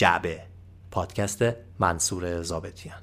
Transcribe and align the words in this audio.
جعبه. 0.00 0.42
پادکست 0.90 1.44
منصور 1.78 2.42
زابتیان 2.42 2.96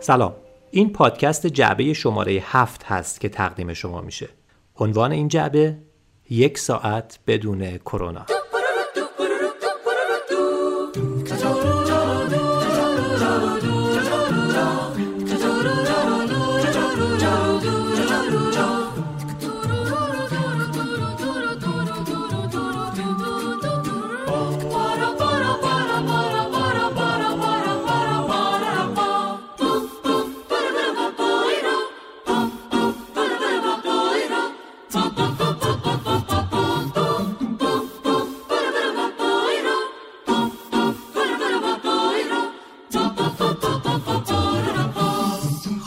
سلام. 0.00 0.34
این 0.70 0.92
پادکست 0.92 1.46
جعبه 1.46 1.92
شماره 1.92 2.42
هفت 2.44 2.84
هست 2.84 3.20
که 3.20 3.28
تقدیم 3.28 3.74
شما 3.74 4.00
میشه. 4.00 4.28
عنوان 4.76 5.12
این 5.12 5.28
جعبه 5.28 5.78
یک 6.30 6.58
ساعت 6.58 7.18
بدون 7.26 7.78
کرونا. 7.78 8.26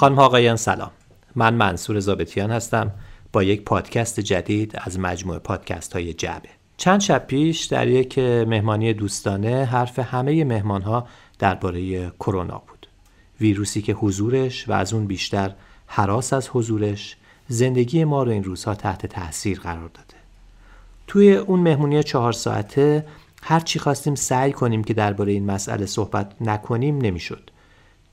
خانم 0.03 0.19
آقایان 0.19 0.55
سلام. 0.55 0.91
من 1.35 1.53
منصور 1.53 1.99
زابتیان 1.99 2.51
هستم 2.51 2.91
با 3.33 3.43
یک 3.43 3.61
پادکست 3.61 4.19
جدید 4.19 4.73
از 4.77 4.99
مجموعه 4.99 5.39
پادکست 5.39 5.93
های 5.93 6.13
جعبه. 6.13 6.49
چند 6.77 7.01
شب 7.01 7.27
پیش 7.27 7.65
در 7.65 7.87
یک 7.87 8.19
مهمانی 8.19 8.93
دوستانه 8.93 9.65
حرف 9.65 9.99
همه 9.99 10.43
مهمان 10.43 10.81
ها 10.81 11.07
درباره 11.39 12.09
کرونا 12.09 12.61
بود. 12.67 12.87
ویروسی 13.41 13.81
که 13.81 13.93
حضورش 13.93 14.69
و 14.69 14.71
از 14.71 14.93
اون 14.93 15.07
بیشتر 15.07 15.53
حراس 15.87 16.33
از 16.33 16.49
حضورش 16.49 17.17
زندگی 17.47 18.03
ما 18.03 18.23
رو 18.23 18.31
این 18.31 18.43
روزها 18.43 18.75
تحت 18.75 19.05
تاثیر 19.05 19.59
قرار 19.59 19.89
داده. 19.93 20.17
توی 21.07 21.35
اون 21.35 21.59
مهمونی 21.59 22.03
چهار 22.03 22.33
ساعته 22.33 23.05
هر 23.43 23.59
چی 23.59 23.79
خواستیم 23.79 24.15
سعی 24.15 24.51
کنیم 24.51 24.83
که 24.83 24.93
درباره 24.93 25.31
این 25.31 25.45
مسئله 25.45 25.85
صحبت 25.85 26.31
نکنیم 26.41 26.97
نمی‌شد. 26.97 27.49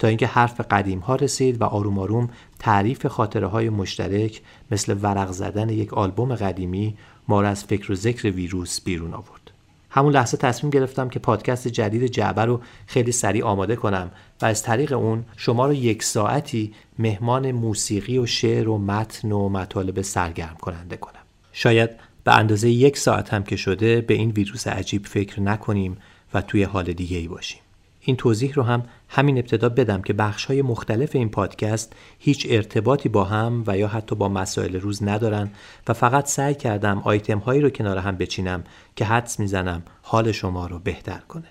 تا 0.00 0.08
اینکه 0.08 0.26
حرف 0.26 0.60
قدیم 0.60 0.98
ها 0.98 1.14
رسید 1.14 1.60
و 1.60 1.64
آروم 1.64 1.98
آروم 1.98 2.28
تعریف 2.58 3.06
خاطره 3.06 3.46
های 3.46 3.70
مشترک 3.70 4.42
مثل 4.70 4.96
ورق 5.02 5.30
زدن 5.30 5.68
یک 5.68 5.94
آلبوم 5.94 6.34
قدیمی 6.34 6.96
ما 7.28 7.40
را 7.40 7.48
از 7.48 7.64
فکر 7.64 7.92
و 7.92 7.94
ذکر 7.94 8.30
ویروس 8.30 8.80
بیرون 8.80 9.14
آورد. 9.14 9.50
همون 9.90 10.12
لحظه 10.12 10.36
تصمیم 10.36 10.70
گرفتم 10.70 11.08
که 11.08 11.18
پادکست 11.18 11.68
جدید 11.68 12.04
جعبه 12.04 12.44
رو 12.44 12.60
خیلی 12.86 13.12
سریع 13.12 13.44
آماده 13.44 13.76
کنم 13.76 14.10
و 14.42 14.46
از 14.46 14.62
طریق 14.62 14.92
اون 14.92 15.24
شما 15.36 15.66
رو 15.66 15.74
یک 15.74 16.02
ساعتی 16.02 16.74
مهمان 16.98 17.52
موسیقی 17.52 18.18
و 18.18 18.26
شعر 18.26 18.68
و 18.68 18.78
متن 18.78 19.32
و 19.32 19.48
مطالب 19.48 20.02
سرگرم 20.02 20.56
کننده 20.60 20.96
کنم. 20.96 21.20
شاید 21.52 21.90
به 22.24 22.34
اندازه 22.34 22.70
یک 22.70 22.98
ساعت 22.98 23.34
هم 23.34 23.42
که 23.42 23.56
شده 23.56 24.00
به 24.00 24.14
این 24.14 24.30
ویروس 24.30 24.66
عجیب 24.66 25.06
فکر 25.06 25.40
نکنیم 25.40 25.96
و 26.34 26.40
توی 26.40 26.62
حال 26.62 26.92
دیگه 26.92 27.18
ای 27.18 27.28
باشیم. 27.28 27.60
این 28.00 28.16
توضیح 28.16 28.52
رو 28.54 28.62
هم 28.62 28.82
همین 29.08 29.38
ابتدا 29.38 29.68
بدم 29.68 30.02
که 30.02 30.12
بخش 30.12 30.44
های 30.44 30.62
مختلف 30.62 31.14
این 31.14 31.28
پادکست 31.28 31.92
هیچ 32.18 32.46
ارتباطی 32.50 33.08
با 33.08 33.24
هم 33.24 33.64
و 33.66 33.78
یا 33.78 33.88
حتی 33.88 34.16
با 34.16 34.28
مسائل 34.28 34.76
روز 34.76 35.02
ندارن 35.02 35.50
و 35.88 35.92
فقط 35.92 36.26
سعی 36.26 36.54
کردم 36.54 36.98
آیتم 37.04 37.38
هایی 37.38 37.60
رو 37.60 37.70
کنار 37.70 37.98
هم 37.98 38.16
بچینم 38.16 38.64
که 38.96 39.04
حدس 39.04 39.40
می‌زنم 39.40 39.82
حال 40.02 40.32
شما 40.32 40.66
رو 40.66 40.78
بهتر 40.78 41.20
کنه. 41.28 41.48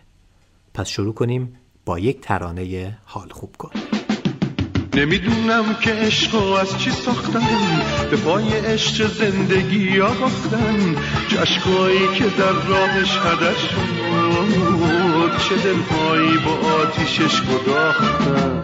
پس 0.73 0.87
شروع 0.87 1.13
کنیم 1.13 1.55
با 1.85 1.99
یک 1.99 2.21
ترانه 2.21 2.97
حال 3.05 3.29
خوب 3.29 3.55
کن. 3.57 3.98
نمی‌دونم 4.99 5.75
که 5.81 5.91
عشق 5.93 6.35
از 6.35 6.77
چی 6.77 6.91
ساختن. 6.91 7.47
به 8.11 8.17
پای 8.17 8.53
عشق 8.53 9.07
زندگی 9.07 9.91
یا 9.91 10.09
باختن 10.09 10.95
که 12.15 12.23
در 12.23 12.51
راهش 12.67 13.17
هدر 13.17 13.53
شد. 13.53 13.89
چه 15.49 15.55
دلهایی 15.55 16.37
با 16.37 16.51
آتیشش 16.51 17.41
گداختن. 17.41 18.63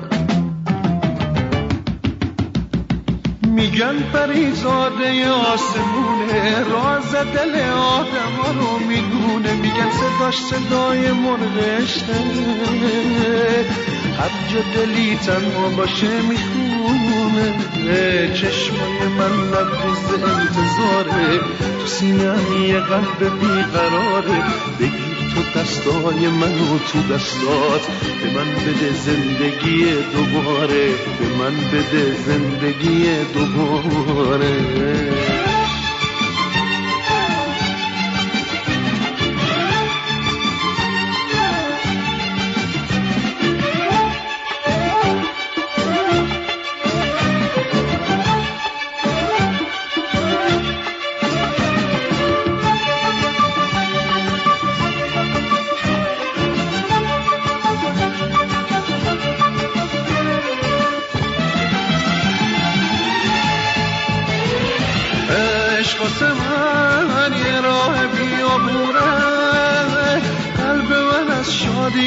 میگن 3.47 3.96
پریزاده 4.13 5.29
آسمونه. 5.29 6.63
راز 6.72 7.12
دل 7.12 7.59
آدم 7.72 8.34
ها 8.41 8.52
رو 8.52 8.79
می‌دونه. 8.88 9.53
میگن 9.53 9.90
صداش 9.91 10.35
صدای 10.38 11.12
مرغشته. 11.12 12.16
هر 14.17 14.31
جا 14.53 14.61
دلی 14.75 15.15
تنها 15.15 15.69
باشه 15.69 16.21
می‌خونه. 16.21 17.53
چشمای 18.33 19.07
من 19.17 19.33
لبریز 19.47 20.05
انتظاره. 20.13 21.39
تو 21.79 21.87
سینه 21.87 22.35
یه 22.67 22.79
قلب 22.79 23.19
بیقراره. 23.19 24.43
بگیر 24.79 25.15
تو 25.35 25.59
دستای 25.59 26.27
منو 26.27 26.79
تو 26.91 27.13
دستات. 27.13 27.81
به 28.23 28.29
من 28.35 28.51
بده 28.51 28.93
زندگی 28.93 29.85
دوباره. 30.13 30.87
به 31.19 31.27
من 31.39 31.55
بده 31.57 32.15
زندگی 32.25 33.05
دوباره. 33.33 34.53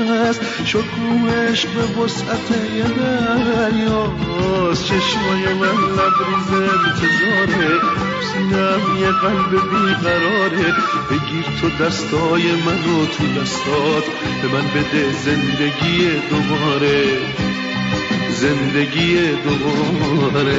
است. 0.00 0.40
شکوهش 0.64 1.66
به 1.66 2.00
وسعت 2.00 2.50
یه 2.76 2.84
دریاست. 2.84 4.84
چشمای 4.84 5.54
من 5.54 5.76
لبریز 5.96 6.50
انتظاره. 6.52 7.80
سینم 8.32 8.80
یه 9.00 9.10
قلب 9.10 9.50
بیقراره. 9.50 10.74
بگیر 11.10 11.44
تو 11.60 11.84
دستای 11.84 12.52
منو 12.52 13.06
تو 13.06 13.40
دستات. 13.40 14.04
به 14.42 14.48
من 14.48 14.64
بده 14.68 15.12
زندگی 15.12 16.10
دوباره. 16.30 17.04
زندگی 18.30 19.30
دوباره. 19.44 20.58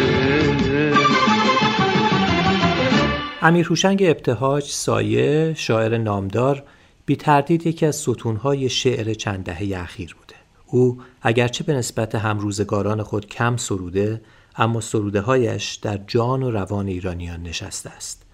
امیر 3.42 3.66
هوشنگ 3.66 4.04
ابتهاج 4.04 4.64
سایه 4.64 5.54
شاعر 5.58 5.98
نامدار 5.98 6.64
بی 7.06 7.16
تردید 7.16 7.68
یکی 7.68 7.86
از 7.86 7.96
ستونهای 7.96 8.70
شعر 8.70 9.14
چند 9.14 9.44
دهه 9.44 9.82
اخیر 9.82 10.16
بوده. 10.20 10.36
او 10.66 11.02
اگرچه 11.22 11.64
به 11.64 11.74
نسبت 11.74 12.16
همروزگاران 12.16 13.04
خود 13.04 13.26
کم 13.26 13.58
سروده 13.58 14.22
اما 14.56 14.82
سروده 14.82 15.22
هایش 15.22 15.74
در 15.74 16.00
جان 16.08 16.44
و 16.44 16.52
روان 16.52 16.88
ایرانیان 16.88 17.44
نشسته 17.44 17.90
است. 17.90 18.26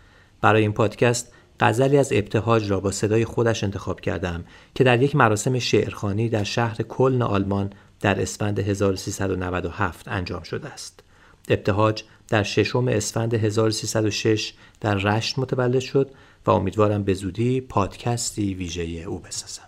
برای 0.41 0.61
این 0.61 0.71
پادکست 0.71 1.31
غزلی 1.59 1.97
از 1.97 2.13
ابتهاج 2.13 2.71
را 2.71 2.79
با 2.79 2.91
صدای 2.91 3.25
خودش 3.25 3.63
انتخاب 3.63 4.01
کردم 4.01 4.43
که 4.75 4.83
در 4.83 5.01
یک 5.01 5.15
مراسم 5.15 5.59
شعرخانی 5.59 6.29
در 6.29 6.43
شهر 6.43 6.83
کلن 6.83 7.21
آلمان 7.21 7.69
در 8.01 8.21
اسفند 8.21 8.59
1397 8.59 10.07
انجام 10.07 10.43
شده 10.43 10.67
است. 10.67 11.03
ابتهاج 11.49 12.03
در 12.27 12.43
ششم 12.43 12.87
اسفند 12.87 13.33
1306 13.33 14.53
در 14.81 14.95
رشت 14.95 15.39
متولد 15.39 15.79
شد 15.79 16.11
و 16.45 16.51
امیدوارم 16.51 17.03
به 17.03 17.13
زودی 17.13 17.61
پادکستی 17.61 18.53
ویژه 18.53 18.83
او 18.83 19.19
بسازم. 19.19 19.63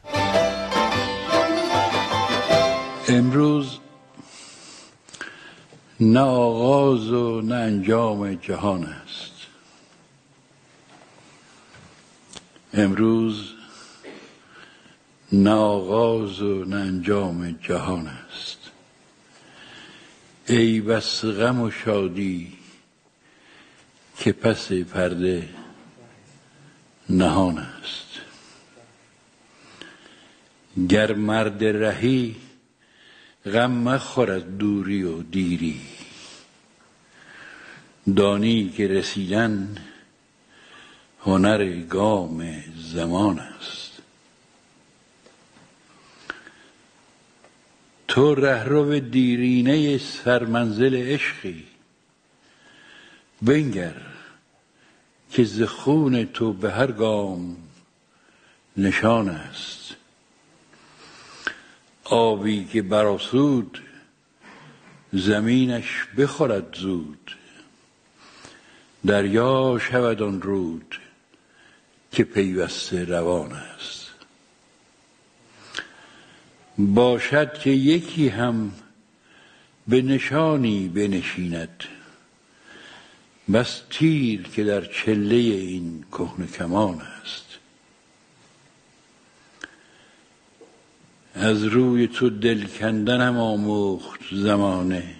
امروز 3.07 3.77
نه 5.99 6.19
آغاز 6.19 7.09
و 7.11 7.41
نه 7.41 7.55
انجام 7.55 8.33
جهان 8.33 8.83
است. 8.83 9.31
امروز 12.73 13.53
نه 15.31 15.51
آغاز 15.51 16.41
و 16.41 16.65
نه 16.65 16.75
انجام 16.75 17.51
جهان 17.51 18.07
است. 18.07 18.59
ای 20.47 20.81
بس 20.81 21.25
غم 21.25 21.61
و 21.61 21.71
شادی 21.71 22.53
که 24.17 24.31
پس 24.31 24.71
پرده 24.71 25.49
نهان 27.11 27.57
است. 27.57 28.07
گر 30.89 31.13
مرد 31.13 31.63
رهی 31.63 32.35
غم 33.45 33.71
مخور 33.71 34.31
از 34.31 34.57
دوری 34.57 35.03
و 35.03 35.21
دیری. 35.21 35.81
دانی 38.15 38.69
که 38.69 38.87
رسیدن 38.87 39.77
هنر 41.21 41.73
گام 41.79 42.63
زمان 42.75 43.39
است. 43.39 43.91
تو 48.07 48.35
رهرو 48.35 48.99
دیرینه 48.99 49.97
سرمنزل 49.97 50.95
عشقی. 50.95 51.63
بنگر 53.41 54.10
که 55.31 55.43
ز 55.43 55.61
خون 55.61 56.25
تو 56.25 56.53
به 56.53 56.71
هر 56.71 56.91
گام 56.91 57.57
نشان 58.77 59.29
است. 59.29 59.95
آبی 62.03 62.65
که 62.65 62.81
براسود 62.81 63.83
زمینش 65.13 66.05
بخورد 66.17 66.75
زود. 66.75 67.37
دریا 69.05 69.79
شود 69.79 70.21
آن 70.21 70.41
رود 70.41 70.99
که 72.11 72.23
پیوسته 72.23 73.05
روان 73.05 73.51
است. 73.51 74.09
باشد 76.77 77.53
که 77.53 77.69
یکی 77.69 78.27
هم 78.29 78.71
به 79.87 80.01
نشانی 80.01 80.87
بنشیند. 80.89 81.83
بس 83.53 83.81
تیر 83.89 84.41
که 84.43 84.63
در 84.63 84.85
چله 84.85 85.35
این 85.35 86.03
کهن 86.11 86.47
کمان 86.47 87.01
است. 87.01 87.45
از 91.33 91.63
روی 91.63 92.07
تو 92.07 92.29
دل 92.29 92.67
کندنم 92.67 93.37
آموخت 93.37 94.19
زمانه. 94.31 95.15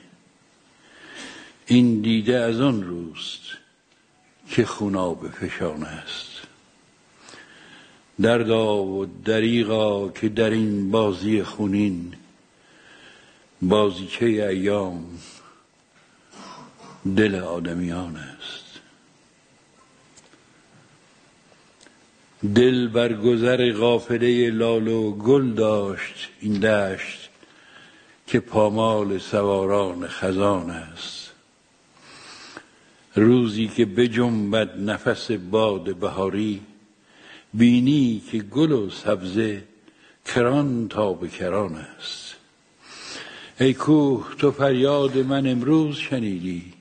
این 1.66 2.01
دیده 2.01 2.39
از 2.39 2.62
آن 2.62 2.83
روست 2.83 3.42
که 4.50 4.66
خوناب 4.66 5.30
فشان 5.30 5.83
است. 5.83 6.31
دردا 8.22 8.83
و 8.83 9.06
دریغا 9.06 10.10
که 10.10 10.30
در 10.30 10.50
این 10.50 10.92
بازی 10.92 11.44
خونین. 11.44 12.13
بازیچه 13.62 14.25
ایام 14.25 15.06
دل 17.06 17.36
آدمیان 17.36 18.15
است. 18.15 18.80
دل 22.56 22.88
بر 22.88 23.13
گذر 23.13 23.71
قافله 23.71 24.50
لال 24.50 24.88
و 24.88 25.12
گل 25.12 25.53
داشت 25.53 26.30
این 26.39 26.59
دشت 26.59 27.30
که 28.27 28.39
پامال 28.39 29.18
سواران 29.18 30.07
خزان 30.07 30.69
است. 30.69 31.31
روزی 33.15 33.68
که 33.68 33.86
بجنبد 33.86 34.80
نفس 34.80 35.31
باد 35.31 35.95
بهاری 35.95 36.62
بینی 37.54 38.21
که 38.31 38.38
گل 38.38 38.71
و 38.71 38.89
سبزه 38.89 39.63
کران 40.25 40.88
تا 40.88 41.13
به 41.13 41.27
کران 41.27 41.75
است. 41.75 42.36
ای 43.59 43.74
کوه 43.74 44.36
تو 44.38 44.51
فریاد 44.51 45.18
من 45.18 45.47
امروز 45.47 45.95
شنیدی. 45.95 46.81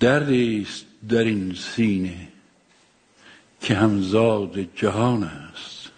دردی 0.00 0.66
است 0.68 0.86
در 1.08 1.24
این 1.24 1.54
سینه 1.54 2.28
که 3.60 3.74
همزاد 3.74 4.58
جهان 4.74 5.22
است. 5.22 5.90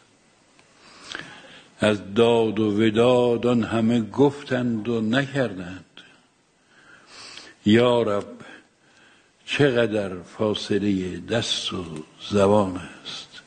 از 1.81 2.15
داد 2.15 2.61
و 2.61 2.81
وداد 2.81 3.47
آن 3.47 3.63
همه 3.63 4.01
گفتند 4.01 4.89
و 4.89 5.01
نکردند. 5.01 5.85
یا 7.67 8.03
رب 8.03 8.41
چقدر 9.45 10.23
فاصله 10.23 11.21
دست 11.21 11.73
و 11.73 11.85
زبان 12.31 12.77
است. 12.77 13.41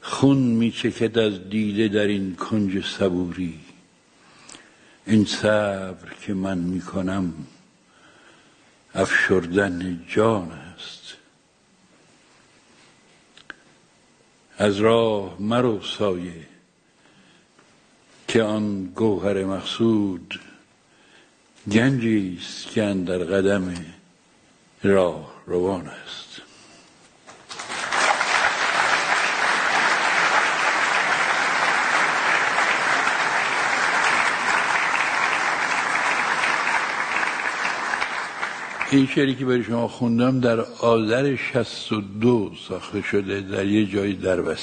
خون 0.00 0.38
می 0.38 0.70
چکد 0.70 1.18
از 1.18 1.48
دیده 1.48 1.88
در 1.88 2.06
این 2.06 2.34
کنج 2.34 2.84
صبوری. 2.84 3.60
این 5.06 5.24
صبر 5.24 6.14
که 6.20 6.34
من 6.34 6.58
می 6.58 6.80
کنم 6.80 7.34
افشردن 8.94 10.04
جان 10.08 10.52
است. 10.52 11.14
از 14.58 14.76
راه 14.76 15.36
مرو 15.42 15.82
سایه 15.82 16.46
که 18.28 18.42
آن 18.42 18.84
گوهر 18.84 19.44
مقصود 19.44 20.40
گنجی 21.72 22.38
است 22.40 22.70
که 22.70 22.80
در 23.06 23.18
قدم 23.18 23.74
راه 24.82 25.42
روان 25.46 25.86
است. 25.86 26.29
این 38.92 39.06
شعری 39.06 39.34
که 39.34 39.44
برای 39.44 39.62
شما 39.64 39.88
خوندم 39.88 40.40
در 40.40 40.60
آذر 40.80 41.36
62 41.36 42.52
ساخته 42.68 43.02
شده 43.02 43.40
در 43.40 43.66
یه 43.66 43.86
جای 43.86 44.12
در 44.12 44.56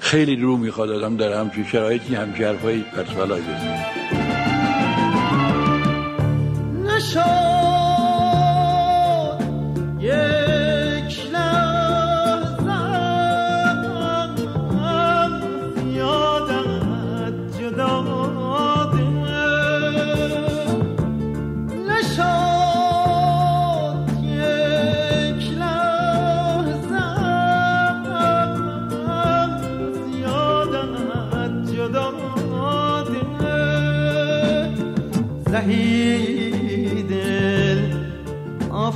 خیلی 0.00 0.36
رو 0.36 0.56
می‌خواد 0.56 0.90
آدم 0.90 1.16
در 1.16 1.32
همچین 1.32 1.64
شرایطی 1.64 2.14
همچین 2.14 2.46
حرفایی 2.46 2.82
پرسوالای 2.82 3.40
بزنه. 3.40 4.15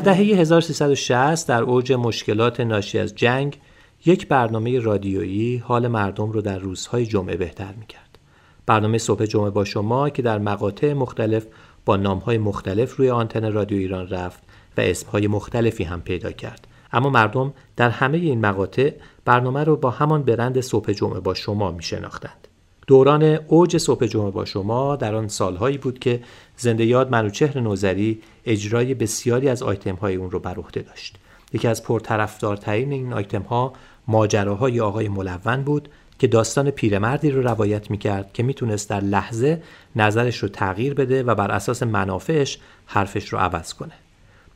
دهه 0.00 0.16
1360 0.16 1.48
در 1.48 1.62
اوج 1.62 1.92
مشکلات 1.92 2.60
ناشی 2.60 2.98
از 2.98 3.14
جنگ 3.14 3.58
یک 4.06 4.28
برنامه 4.28 4.78
رادیویی 4.78 5.56
حال 5.56 5.88
مردم 5.88 6.32
رو 6.32 6.40
در 6.40 6.58
روزهای 6.58 7.06
جمعه 7.06 7.36
بهتر 7.36 7.74
می‌کرد. 7.78 8.18
برنامه 8.66 8.98
صبح 8.98 9.24
جمعه 9.24 9.50
با 9.50 9.64
شما 9.64 10.10
که 10.10 10.22
در 10.22 10.38
مقاطع 10.38 10.92
مختلف 10.92 11.46
با 11.84 11.96
نامهای 11.96 12.38
مختلف 12.38 12.96
روی 12.96 13.10
آنتن 13.10 13.52
رادیو 13.52 13.78
ایران 13.78 14.08
رفت 14.08 14.42
و 14.76 14.80
اسمهای 14.80 15.26
مختلفی 15.26 15.84
هم 15.84 16.00
پیدا 16.00 16.32
کرد. 16.32 16.66
اما 16.92 17.10
مردم 17.10 17.52
در 17.76 17.90
همه 17.90 18.18
این 18.18 18.40
مقاطع 18.40 18.92
برنامه 19.24 19.64
رو 19.64 19.76
با 19.76 19.90
همان 19.90 20.22
برند 20.22 20.60
صبح 20.60 20.92
جمعه 20.92 21.20
با 21.20 21.34
شما 21.34 21.70
می 21.70 21.82
شناختند. 21.82 22.48
دوران 22.86 23.22
اوج 23.22 23.76
صبح 23.76 24.06
جمعه 24.06 24.30
با 24.30 24.44
شما 24.44 24.96
در 24.96 25.14
آن 25.14 25.28
سالهایی 25.28 25.78
بود 25.78 25.98
که 25.98 26.20
زنده 26.56 26.84
یاد 26.84 27.10
منوچهر 27.10 27.60
نوزری 27.60 28.22
اجرای 28.44 28.94
بسیاری 28.94 29.48
از 29.48 29.62
آیتم 29.62 29.94
های 29.94 30.14
اون 30.14 30.30
رو 30.30 30.38
بر 30.38 30.54
عهده 30.54 30.82
داشت. 30.82 31.16
یکی 31.52 31.68
از 31.68 31.84
پرطرفدارترین 31.84 32.92
این 32.92 33.12
آیتم 33.12 33.42
ها 33.42 33.72
ماجراهای 34.08 34.80
آقای 34.80 35.08
ملون 35.08 35.62
بود 35.62 35.88
که 36.18 36.26
داستان 36.26 36.70
پیرمردی 36.70 37.30
رو 37.30 37.42
روایت 37.42 37.90
می‌کرد 37.90 38.32
که 38.32 38.42
می‌تونست 38.42 38.90
در 38.90 39.00
لحظه 39.00 39.62
نظرش 39.96 40.38
رو 40.38 40.48
تغییر 40.48 40.94
بده 40.94 41.22
و 41.22 41.34
بر 41.34 41.50
اساس 41.50 41.82
منافعش 41.82 42.58
حرفش 42.86 43.28
رو 43.28 43.38
عوض 43.38 43.74
کنه. 43.74 43.92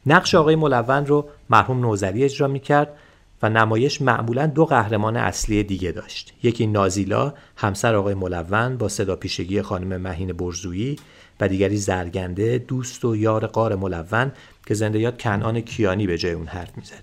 نقش 0.07 0.35
آقای 0.35 0.57
ملون 0.57 1.07
رو 1.07 1.29
مرحوم 1.51 1.81
نوزری 1.81 2.25
اجرا 2.25 2.49
می‌کرد 2.49 2.97
و 3.45 3.49
نمایش 3.49 4.01
معمولا 4.01 4.47
دو 4.47 4.65
قهرمان 4.65 5.17
اصلی 5.17 5.63
دیگه 5.63 5.93
داشت. 5.93 6.35
یکی 6.43 6.67
نازیلا 6.67 7.35
همسر 7.57 7.95
آقای 7.95 8.15
ملون 8.15 8.77
با 8.77 8.89
صدا 8.89 9.17
پیشگی 9.17 9.63
خانم 9.63 10.01
مهین 10.01 10.33
برزویی 10.33 10.97
و 11.41 11.49
دیگری 11.49 11.77
زرگنده 11.77 12.59
دوست 12.59 13.05
و 13.05 13.17
یار 13.17 13.47
قار 13.47 13.77
ملون 13.77 14.33
که 14.67 14.75
زنده 14.75 14.99
یاد 14.99 15.23
کنعان 15.23 15.61
کیانی 15.61 16.07
به 16.07 16.19
جای 16.19 16.33
اون 16.33 16.47
حرف 16.47 16.77
می‌زد. 16.77 17.03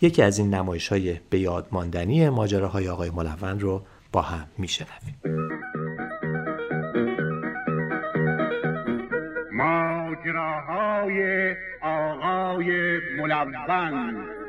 یکی 0.00 0.22
از 0.22 0.38
این 0.38 0.54
نمایش 0.54 0.88
های 0.88 1.20
به 1.30 1.38
یاد 1.38 1.66
ماندنی 1.72 2.28
ماجراهای 2.28 2.88
آقای 2.88 3.10
ملون 3.10 3.60
رو 3.60 3.82
با 4.12 4.22
هم 4.22 4.46
میشنویم 4.58 5.20
ماجراهای 9.52 11.54
آقای 11.82 12.98
ملون 13.18 14.39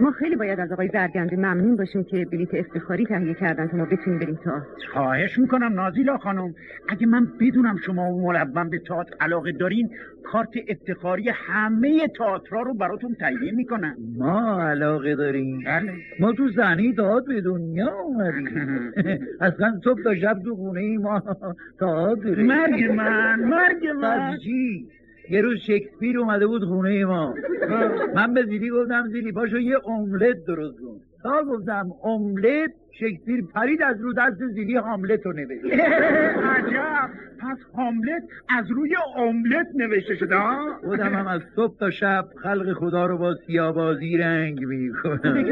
ما 0.00 0.10
خیلی 0.10 0.36
باید 0.36 0.60
از 0.60 0.72
آقای 0.72 0.88
زرگنده 0.92 1.36
ممنون 1.36 1.76
باشیم 1.76 2.04
که 2.04 2.24
بلیت 2.32 2.54
افتخاری 2.54 3.06
تهیه 3.06 3.34
کردن 3.34 3.68
تا 3.68 3.76
ما 3.76 3.84
بتونیم 3.84 4.18
بریم 4.18 4.34
تئاتر. 4.44 4.66
خواهش 4.92 5.38
می‌کنم 5.38 5.72
نازیلا 5.72 6.18
خانم 6.18 6.54
اگه 6.88 7.06
من 7.06 7.26
بدونم 7.40 7.76
شما 7.86 8.10
و 8.12 8.20
ملون 8.20 8.70
به 8.70 8.78
تئاتر 8.78 9.14
علاقه 9.20 9.52
دارین 9.52 9.90
کارت 10.24 10.48
افتخاری 10.68 11.30
همه 11.34 12.08
تئاترها 12.08 12.62
رو 12.62 12.74
براتون 12.74 13.14
تهیه 13.14 13.52
می‌کنم. 13.52 13.94
ما 14.18 14.62
علاقه 14.62 15.14
داریم. 15.16 15.62
بله. 15.66 15.92
ما 16.20 16.32
تو 16.32 16.48
زنی 16.48 16.94
تئاتر 16.94 17.26
به 17.28 17.40
دنیا 17.40 17.92
اومدیم. 17.94 18.92
اصلا 19.40 19.80
صبح 19.84 20.02
تا 20.02 20.14
شب 20.14 20.40
تو 20.44 20.56
خونه 20.56 20.80
ای 20.80 20.96
ما 20.96 21.22
تئاتر 21.80 22.42
مرگ 22.42 22.84
من 22.84 23.40
مرگ 23.40 23.86
من. 24.02 24.36
چی 24.44 24.86
یه 25.30 25.40
روز 25.40 25.58
شکسپیر 25.58 26.18
اومده 26.18 26.46
بود 26.46 26.64
خونه 26.64 27.04
ما. 27.04 27.34
من 28.14 28.34
به 28.34 28.44
زیلی 28.44 28.70
گفتم 28.70 29.08
زیلی 29.08 29.32
پاشو 29.32 29.58
یه 29.58 29.88
املت 29.88 30.44
درست 30.46 30.80
کن. 30.80 31.00
تا 31.22 31.42
گفتم 31.44 31.90
املت؟ 32.04 32.70
شکسپیر 32.92 33.44
پرید 33.54 33.82
از 33.82 34.00
رو 34.00 34.12
دست 34.12 34.46
زیلی 34.54 34.76
هاملت 34.76 35.26
رو 35.26 35.32
نوشت. 35.32 35.64
عجب! 35.64 37.10
پس 37.38 37.58
هاملت 37.74 38.22
از 38.58 38.70
روی 38.70 38.94
املت 39.16 39.66
نوشته 39.74 40.14
شده 40.14 40.36
ها؟ 40.36 40.78
خودم 40.84 41.14
هم 41.14 41.26
از 41.26 41.40
صبح 41.56 41.78
تا 41.78 41.90
شب 41.90 42.24
خلق 42.42 42.72
خدا 42.72 43.06
رو 43.06 43.18
با 43.18 43.34
سیابازی 43.46 44.16
رنگ 44.16 44.64
می‌کنم. 44.64 45.44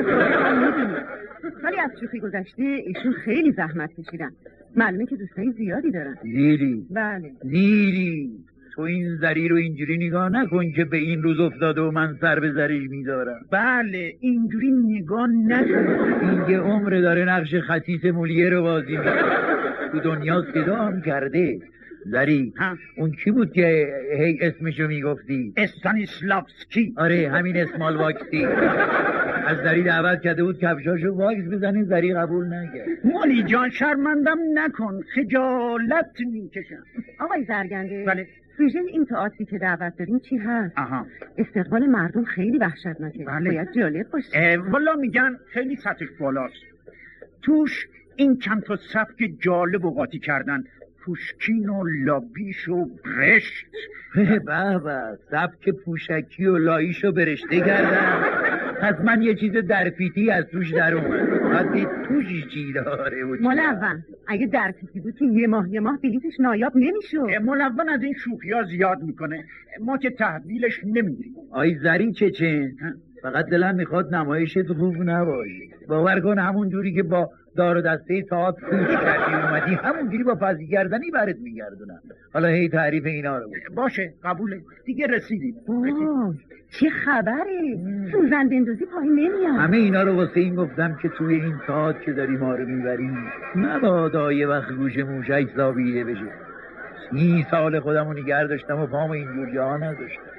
ولی 1.64 1.76
از 1.80 1.90
شوخی 2.00 2.20
گذشته 2.20 2.62
ایشون 2.62 3.12
خیلی 3.12 3.52
زحمت 3.52 3.90
کشیدن. 4.00 4.30
معلومه 4.76 5.06
که 5.06 5.16
دوستای 5.16 5.52
زیادی 5.52 5.90
دارن. 5.90 6.16
زیلی 6.22 6.86
بله. 6.90 7.32
زیلی 7.42 8.30
تو 8.74 8.82
این 8.82 9.16
زری 9.16 9.48
رو 9.48 9.56
اینجوری 9.56 10.06
نگاه 10.06 10.28
نکن 10.28 10.72
که 10.72 10.84
به 10.84 10.96
این 10.96 11.22
روز 11.22 11.40
افتاده 11.40 11.80
و 11.80 11.90
من 11.90 12.16
سر 12.20 12.40
به 12.40 12.52
زریش 12.52 12.90
میدارم 12.90 13.40
بله 13.50 14.14
اینجوری 14.20 14.70
نگاه 14.70 15.26
نکن. 15.26 15.88
این 16.22 16.50
یه 16.50 16.58
عمر 16.58 16.90
داره 16.90 17.24
نقش 17.24 17.54
خصیص 17.54 18.04
مولیه 18.04 18.48
رو 18.48 18.62
بازی 18.62 18.96
می‌کنه. 18.96 19.22
تو 19.92 20.00
دنیا 20.00 20.44
صدا 20.54 20.76
هم 20.76 21.02
کرده. 21.02 21.58
زری 22.06 22.52
ها. 22.56 22.76
اون 22.96 23.12
کی 23.24 23.30
بود 23.30 23.52
که 23.52 23.94
هی 24.18 24.38
اسمشو 24.40 24.86
می‌گفتی؟ 24.86 25.52
استانیسلافسکی 25.56 26.94
آره 26.96 27.30
همین 27.32 27.56
اسمال 27.56 27.96
واکسی. 27.96 28.44
از 29.46 29.56
زری 29.64 29.82
دعوت 29.82 30.20
کرده 30.22 30.44
بود 30.44 30.58
کفشاشو 30.58 31.14
واکس 31.14 31.44
بزنی 31.52 31.84
زری 31.84 32.14
قبول 32.14 32.46
نکرد. 32.46 32.88
مولی 33.04 33.42
جان 33.42 33.70
شرمندم 33.70 34.38
نکن. 34.54 35.00
خجالت 35.14 36.10
می‌کشم. 36.32 36.84
آقای 37.20 37.44
زرگنده. 37.44 38.04
بله. 38.06 38.26
سوژه 38.56 38.78
این 38.78 39.06
تئاتری 39.06 39.44
که 39.44 39.58
دعوت 39.58 39.96
داریم 39.96 40.18
چی 40.18 40.36
هست؟ 40.36 40.78
آها. 40.78 41.06
استقبال 41.38 41.86
مردم 41.86 42.24
خیلی 42.24 42.58
وحشتناکه. 42.58 43.24
بله. 43.24 43.50
باید 43.50 43.72
جالب 43.72 44.10
باشه. 44.10 44.58
والا 44.58 44.94
میگن 44.94 45.38
خیلی 45.52 45.76
سطحش 45.76 46.08
بالاست. 46.20 46.54
توش 47.42 47.88
این 48.16 48.38
چند 48.38 48.62
تا 48.62 48.76
سبک 48.76 49.30
جالب 49.40 49.84
و 49.84 49.94
قاطی 49.94 50.18
کردن. 50.18 50.64
پوشکین 51.04 51.68
و 51.68 51.84
لابیش 52.04 52.68
و 52.68 52.84
برشت. 52.84 53.66
بابا 54.46 55.16
سبک 55.30 55.70
پوشکی 55.70 56.46
و 56.46 56.58
لاییشو 56.58 57.12
برشته 57.12 57.60
کردم. 57.60 58.24
پس 58.80 58.94
من 59.04 59.22
یه 59.22 59.34
چیز 59.34 59.52
درفیتی 59.52 60.30
از 60.30 60.44
توش 60.44 60.72
در 60.72 60.94
اومد. 60.94 61.42
بعد 61.42 62.04
توش 62.08 62.26
چی 62.54 62.72
داره 62.72 63.24
و 63.24 63.36
چی 63.36 63.42
ملون 63.42 64.04
اگه 64.26 64.46
در 64.46 64.72
پیتی 64.80 65.00
بود 65.00 65.14
که 65.18 65.24
یه 65.24 65.46
ماه 65.46 65.68
یه 65.70 65.80
ماه 65.80 65.98
بلیتش 66.02 66.40
نایاب 66.40 66.76
نمی‌شد. 66.76 67.42
ملون 67.42 67.88
از 67.88 68.02
این 68.02 68.14
شوخی 68.14 68.50
ها 68.50 68.62
زیاد 68.62 69.02
می‌کنه. 69.02 69.44
ما 69.80 69.98
که 69.98 70.10
تحویلش 70.10 70.80
نمیدیم 70.84 71.34
آی 71.50 71.74
زری 71.74 72.12
چچن 72.12 72.72
فقط 73.22 73.46
دلم 73.46 73.74
می‌خواد 73.74 74.14
نمایشت 74.14 74.72
خوب 74.72 74.94
نباشه. 75.02 75.68
باور 75.88 76.20
کن 76.20 76.38
همون 76.38 76.68
جوری 76.68 76.94
که 76.94 77.02
با 77.02 77.30
دار 77.56 77.76
و 77.76 77.80
دسته 77.80 78.22
تاعت 78.22 78.54
پوش 78.54 78.88
کردی 78.88 79.34
اومدی. 79.34 79.74
همونجوری 79.74 80.24
با 80.24 80.34
پزی 80.34 80.66
گردنی 80.66 81.10
برات 81.10 81.36
میگردونم. 81.36 82.00
حالا 82.32 82.48
هی 82.48 82.68
تعریف 82.68 83.06
اینا 83.06 83.38
رو. 83.38 83.44
بود 83.48 83.74
باشه 83.74 84.14
قبوله. 84.24 84.60
دیگه 84.84 85.06
رسیدیم. 85.06 85.54
چه 86.70 86.90
خبره. 86.90 87.78
سوزن 88.12 88.48
بندازی 88.48 88.86
پایین 88.86 89.12
نمیاد. 89.12 89.56
همه 89.58 89.76
اینا 89.76 90.02
رو 90.02 90.16
واسه 90.16 90.40
این 90.40 90.54
گفتم 90.54 90.98
که 91.02 91.08
توی 91.08 91.34
این 91.34 91.54
تاعت 91.66 92.02
که 92.02 92.12
داری 92.12 92.36
ما 92.36 92.54
رو 92.54 92.66
می‌بری 92.66 93.10
مبادا 93.54 94.32
یه 94.32 94.46
وقت 94.46 94.72
گوش 94.72 94.98
موشک 94.98 95.48
زابیده 95.56 96.04
بشه. 96.04 96.26
سی 97.10 97.46
سال 97.50 97.80
خودم 97.80 98.08
رو 98.08 98.12
نگر 98.12 98.44
داشتم 98.44 98.80
و 98.80 98.86
پام 98.86 99.10
اینجور 99.10 99.54
جا 99.54 99.76
نذاشتم 99.76 100.33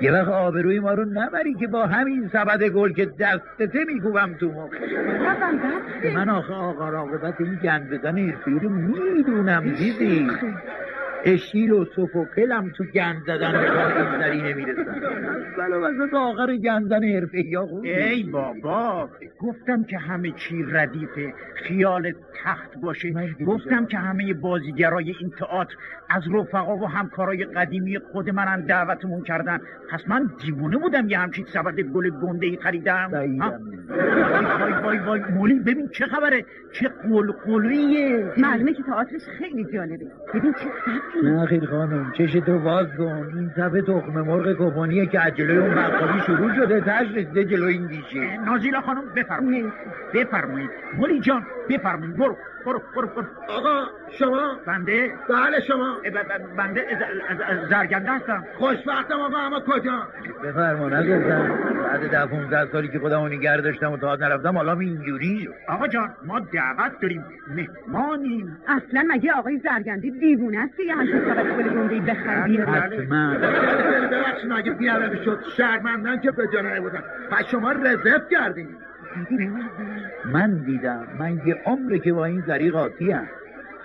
یه 0.00 0.12
وقت 0.12 0.28
آبروی 0.28 0.80
ما 0.80 0.92
رو 0.94 1.04
نبری 1.04 1.54
که 1.54 1.66
با 1.66 1.86
همین 1.86 2.30
سبد 2.32 2.62
گل 2.62 2.92
که 2.92 3.06
دستته 3.06 3.84
می‌گویم 3.84 4.34
تو 4.34 4.46
مخ. 4.52 4.70
من 6.14 6.28
آخه 6.28 6.54
آقا 6.54 6.88
راقبت 6.88 7.40
این 7.40 7.58
گند 7.62 7.90
بزن 7.90 8.32
رو 8.46 8.68
می‌دونم 8.68 9.70
دیدی؟ 9.70 10.28
اشیل 11.24 11.72
و 11.72 11.84
سوفوکلم 11.84 12.70
تو 12.76 12.84
گند 12.84 13.22
زدن 13.26 13.52
به 13.52 13.66
کار 13.66 13.92
این 13.92 14.20
سری 14.20 14.42
نمی‌رسن 14.42 15.00
بلا 15.58 15.80
وسط 15.80 16.14
آخر 16.14 16.56
گندن 16.56 17.04
حرفه 17.04 17.44
یا 17.44 17.68
ای 17.82 18.22
بابا. 18.22 19.08
گفتم 19.40 19.84
که 19.84 19.98
همه 19.98 20.30
چی 20.30 20.64
ردیفه. 20.72 21.34
خیال 21.54 22.12
تخت 22.44 22.76
باشه. 22.82 23.34
گفتم 23.46 23.86
که 23.86 23.98
همه 23.98 24.34
بازیگرای 24.34 25.14
این 25.20 25.30
تئاتر 25.30 25.74
از 26.10 26.22
رفقا 26.34 26.76
و 26.76 26.88
همکارای 26.88 27.44
قدیمی 27.44 27.98
خود 27.98 28.30
منن 28.30 28.60
دعوتمون 28.60 29.22
کردن. 29.22 29.60
پس 29.90 30.00
من 30.08 30.30
دیوونه 30.44 30.76
بودم 30.76 31.08
یه 31.08 31.18
همچین 31.18 31.46
سبد 31.52 31.80
گل 31.80 32.10
گنده 32.10 32.46
ای 32.46 32.58
خریدم؟ 32.62 33.10
وای 33.12 33.38
وای 34.82 34.98
وای 34.98 35.20
مولی 35.34 35.54
ببین 35.54 35.88
چه 35.88 36.06
خبره؟ 36.06 36.44
چه 36.72 36.88
قلقلیه. 36.88 38.32
معلومه 38.36 38.72
که 38.72 38.82
تئاترش 38.82 39.22
خیلی 39.38 39.64
جالبه. 39.64 40.06
ببین 40.34 40.52
چه 40.52 40.68
نه 41.22 41.46
خیر 41.46 41.66
خانم. 41.66 42.12
چشتو 42.18 42.58
باز 42.58 42.86
کن. 42.98 43.30
این 43.34 43.50
صفحه 43.56 43.82
تخم 43.82 44.20
مرغ 44.20 44.52
کپونیه 44.52 45.06
که 45.06 45.20
از 45.20 45.34
جلوی 45.34 45.56
اون 45.58 45.74
بقالی 45.74 46.20
شروع 46.26 46.54
شده. 46.54 46.80
تش 46.80 47.06
رسیده 47.14 47.44
جلوی 47.44 47.74
این 47.74 47.86
دیشه 47.86 48.44
نازیلا 48.44 48.80
خانم 48.80 49.02
بفرمایید. 49.16 49.72
بفرمایید. 50.14 50.70
مولی 50.98 51.20
جان 51.20 51.46
بفرمایید. 51.70 52.16
برو. 52.16 52.36
برو 52.66 52.82
برو 52.96 53.06
برو. 53.06 53.24
آقا 53.48 53.84
شما؟ 54.18 54.56
بنده؟ 54.66 55.12
بله 55.28 55.60
شما. 55.60 55.96
بنده 56.56 56.84
زرگنده 57.70 58.10
هستم. 58.10 58.44
خوشبختم 58.58 59.20
آقا 59.20 59.38
اما 59.38 59.60
کجا؟ 59.60 60.08
بفرما 60.44 60.88
نگفتم. 60.88 61.58
بعد 61.84 62.10
ده 62.10 62.26
15 62.26 62.72
سالی 62.72 62.88
که 62.88 62.98
خودمو 62.98 63.28
نگر 63.28 63.56
داشتم 63.56 63.92
و 63.92 63.96
تا 63.96 64.16
نرفتم 64.16 64.56
حالا 64.56 64.72
اینجوری 64.78 65.48
آقا 65.68 65.88
جان 65.88 66.10
ما 66.26 66.40
دعوت 66.40 67.00
داریم. 67.02 67.24
مهمانیم. 67.56 68.58
اصلا 68.68 69.04
مگه 69.08 69.32
آقای 69.32 69.58
زرگنده 69.58 70.10
دیوونه 70.10 70.58
است 70.58 70.76
که 70.76 70.82
یه 70.82 70.94
همچین 70.94 71.18
گل 71.18 71.68
گنده 71.68 71.94
ای 71.94 72.00
بخری 72.00 72.56
حتما. 72.56 73.34
ببخشید 73.34 74.52
اگه 74.52 74.70
بیادبی 74.72 75.24
شد؟ 75.24 75.38
شرمندن 75.56 76.20
که 76.20 76.30
به 76.30 76.48
جانه 76.52 76.80
بودن 76.80 77.02
و 77.30 77.42
شما 77.50 77.72
رزرو 77.72 78.18
کردین. 78.30 78.68
من 80.24 80.54
دیدم 80.58 81.06
من 81.18 81.40
یه 81.46 81.62
عمره 81.66 81.98
که 81.98 82.12
با 82.12 82.24
این 82.24 82.42
زری 82.46 82.70
قاطی 82.70 83.10
هم 83.10 83.26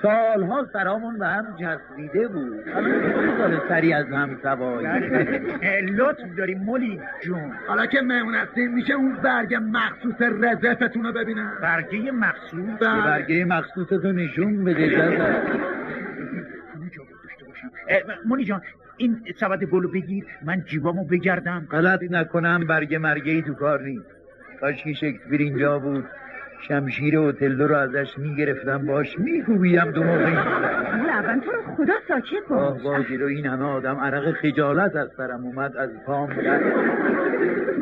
سالها 0.01 0.67
سرامون 0.74 1.19
به 1.19 1.27
هم 1.27 1.45
جسبیده 1.59 2.27
بود. 2.27 2.69
حالا 3.39 3.69
سری 3.69 3.93
از 3.93 4.05
هم 4.05 4.38
سوایی 4.43 4.88
لطف 5.81 6.36
داریم 6.38 6.59
مولی 6.59 7.01
جون. 7.24 7.51
حالا 7.67 7.86
که 7.86 8.01
مهمون 8.01 8.36
هستین 8.36 8.74
میشه 8.74 8.93
اون 8.93 9.13
برگ 9.24 9.55
مخصوص 9.62 10.21
رزرفتون 10.21 11.03
رو 11.03 11.13
ببینم؟ 11.13 11.53
برگه 11.62 12.12
مخصوص؟ 12.12 12.79
بله. 12.81 13.03
برگه 13.03 13.45
مخصوصتو 13.45 14.12
نشون 14.12 14.63
بده 14.63 15.17
مولی 18.25 18.45
جان 18.45 18.62
این 18.98 19.21
سبد 19.36 19.63
گلو 19.63 19.91
بگیر 19.91 20.25
من 20.45 20.62
جیبامو 20.65 21.03
بگردم. 21.03 21.67
غلط 21.71 22.03
نکنم 22.09 22.67
برگ 22.67 22.95
مرگه 22.95 23.31
ای 23.31 23.41
تو 23.41 23.53
کار 23.53 23.81
نیست. 23.81 24.18
کاش 24.61 24.83
که 24.83 24.93
شکسپیر 24.93 25.41
اینجا 25.41 25.79
بود. 25.79 26.05
شمشیر 26.67 27.17
اوتلو 27.17 27.67
رو 27.67 27.75
ازش 27.75 28.17
می‌گرفتم. 28.17 28.85
باش 28.85 29.19
میکوبیدم 29.19 29.91
تو 29.91 30.03
موقع 30.03 30.23
اول 30.25 31.09
اول 31.09 31.39
تو 31.39 31.51
رو 31.51 31.61
خدا 31.77 31.93
ساکت 32.07 32.51
آه 32.51 32.73
باش 32.73 32.83
با 32.83 33.03
جلو 33.03 33.25
این 33.25 33.45
همه 33.45 33.65
آدم 33.65 33.95
عرق 33.95 34.31
خجالت 34.31 34.95
از 34.95 35.10
سرم 35.17 35.43
اومد 35.45 35.77
از 35.77 35.89
پام 36.05 36.29
رفت 36.29 36.65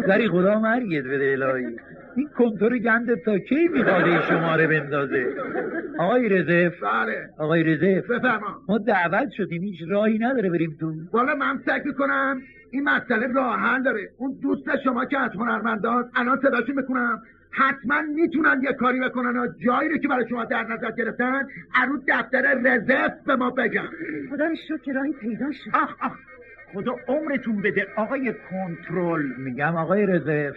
زری 0.07 0.27
خدا 0.29 0.59
مرگت 0.59 1.03
بده 1.03 1.31
الهی. 1.31 1.79
این 2.17 2.29
کنتور 2.37 2.77
گندت 2.77 3.23
تا 3.25 3.39
کی 3.39 3.67
می‌خواد 3.67 4.03
این 4.03 4.21
شماره 4.21 4.67
بندازه؟ 4.67 5.25
آقای 5.99 6.29
رزف 6.29 6.83
بله. 6.83 7.29
آقای 7.39 7.63
رزف 7.63 8.11
بفرما. 8.11 8.61
ما 8.69 8.77
دعوت 8.77 9.29
شدیم 9.37 9.61
هیچ 9.61 9.79
راهی 9.89 10.19
نداره 10.19 10.49
بریم 10.49 10.77
تو. 10.79 10.93
والا 11.13 11.35
من 11.35 11.57
فکر 11.57 11.87
می‌کنم 11.87 12.41
این 12.71 12.83
مسئله 12.83 13.33
راه 13.33 13.59
حل 13.59 13.83
داره. 13.83 14.09
اون 14.17 14.37
دوست 14.41 14.83
شما 14.83 15.05
که 15.05 15.19
از 15.19 15.31
هنرمندان 15.35 16.09
الان 16.15 16.39
صداشون 16.41 16.75
می‌کنم 16.75 17.21
حتما 17.51 18.01
می‌تونن 18.01 18.61
یه 18.63 18.73
کاری 18.73 18.99
بکنن 18.99 19.37
و 19.39 19.47
جایی 19.65 19.89
رو 19.89 19.97
که 19.97 20.07
برای 20.07 20.29
شما 20.29 20.45
در 20.45 20.63
نظر 20.63 20.91
گرفتن 20.91 21.47
ارو 21.75 22.01
دفتر 22.07 22.53
رزرو 22.53 23.09
به 23.27 23.35
ما 23.35 23.49
بگن. 23.49 23.89
خدا 24.29 24.55
شکر 24.55 24.93
راهی 24.93 25.13
پیدا 25.13 25.51
شد. 25.51 25.71
آخ 25.73 25.95
آخ 26.01 26.11
خدا 26.73 26.95
عمرتون 27.07 27.61
بده. 27.61 27.87
آقای 27.95 28.33
کنترل. 28.49 29.25
میگم 29.37 29.75
آقای 29.75 30.05
رزف 30.05 30.55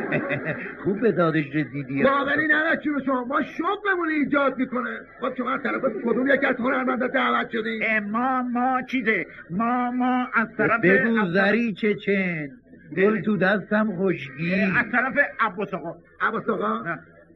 خوب 0.84 1.00
به 1.00 1.12
دادش 1.12 1.44
رسیدی. 1.54 2.02
باوری 2.02 2.46
نرسید 2.46 3.04
شما؟ 3.06 3.24
ما 3.24 3.42
شغلمون 3.42 4.08
ایجاد 4.08 4.58
می‌کنه. 4.58 4.98
خب 5.20 5.34
شما 5.36 5.50
از 5.50 5.62
طرف 5.62 5.82
کدوم 6.04 6.26
یکی 6.28 6.46
از 6.46 6.56
هنرمندا 6.56 7.06
دعوت 7.06 7.50
شدین 7.50 7.82
اه، 7.84 8.00
ما 8.00 8.42
ما 8.42 8.82
چیزه؟ 8.82 9.26
ما 9.50 9.90
ما 9.90 10.26
از 10.34 10.48
طرف 10.58 10.80
بگو 10.80 11.26
زری 11.32 11.72
چچن 11.72 12.48
گل 12.96 13.20
تو 13.20 13.36
دستم 13.36 13.96
خشکی 13.96 14.54
از 14.54 14.92
طرف 14.92 15.14
عباس 15.40 15.74
آقا. 15.74 15.94
عباس 16.20 16.48
آقا. 16.48 16.84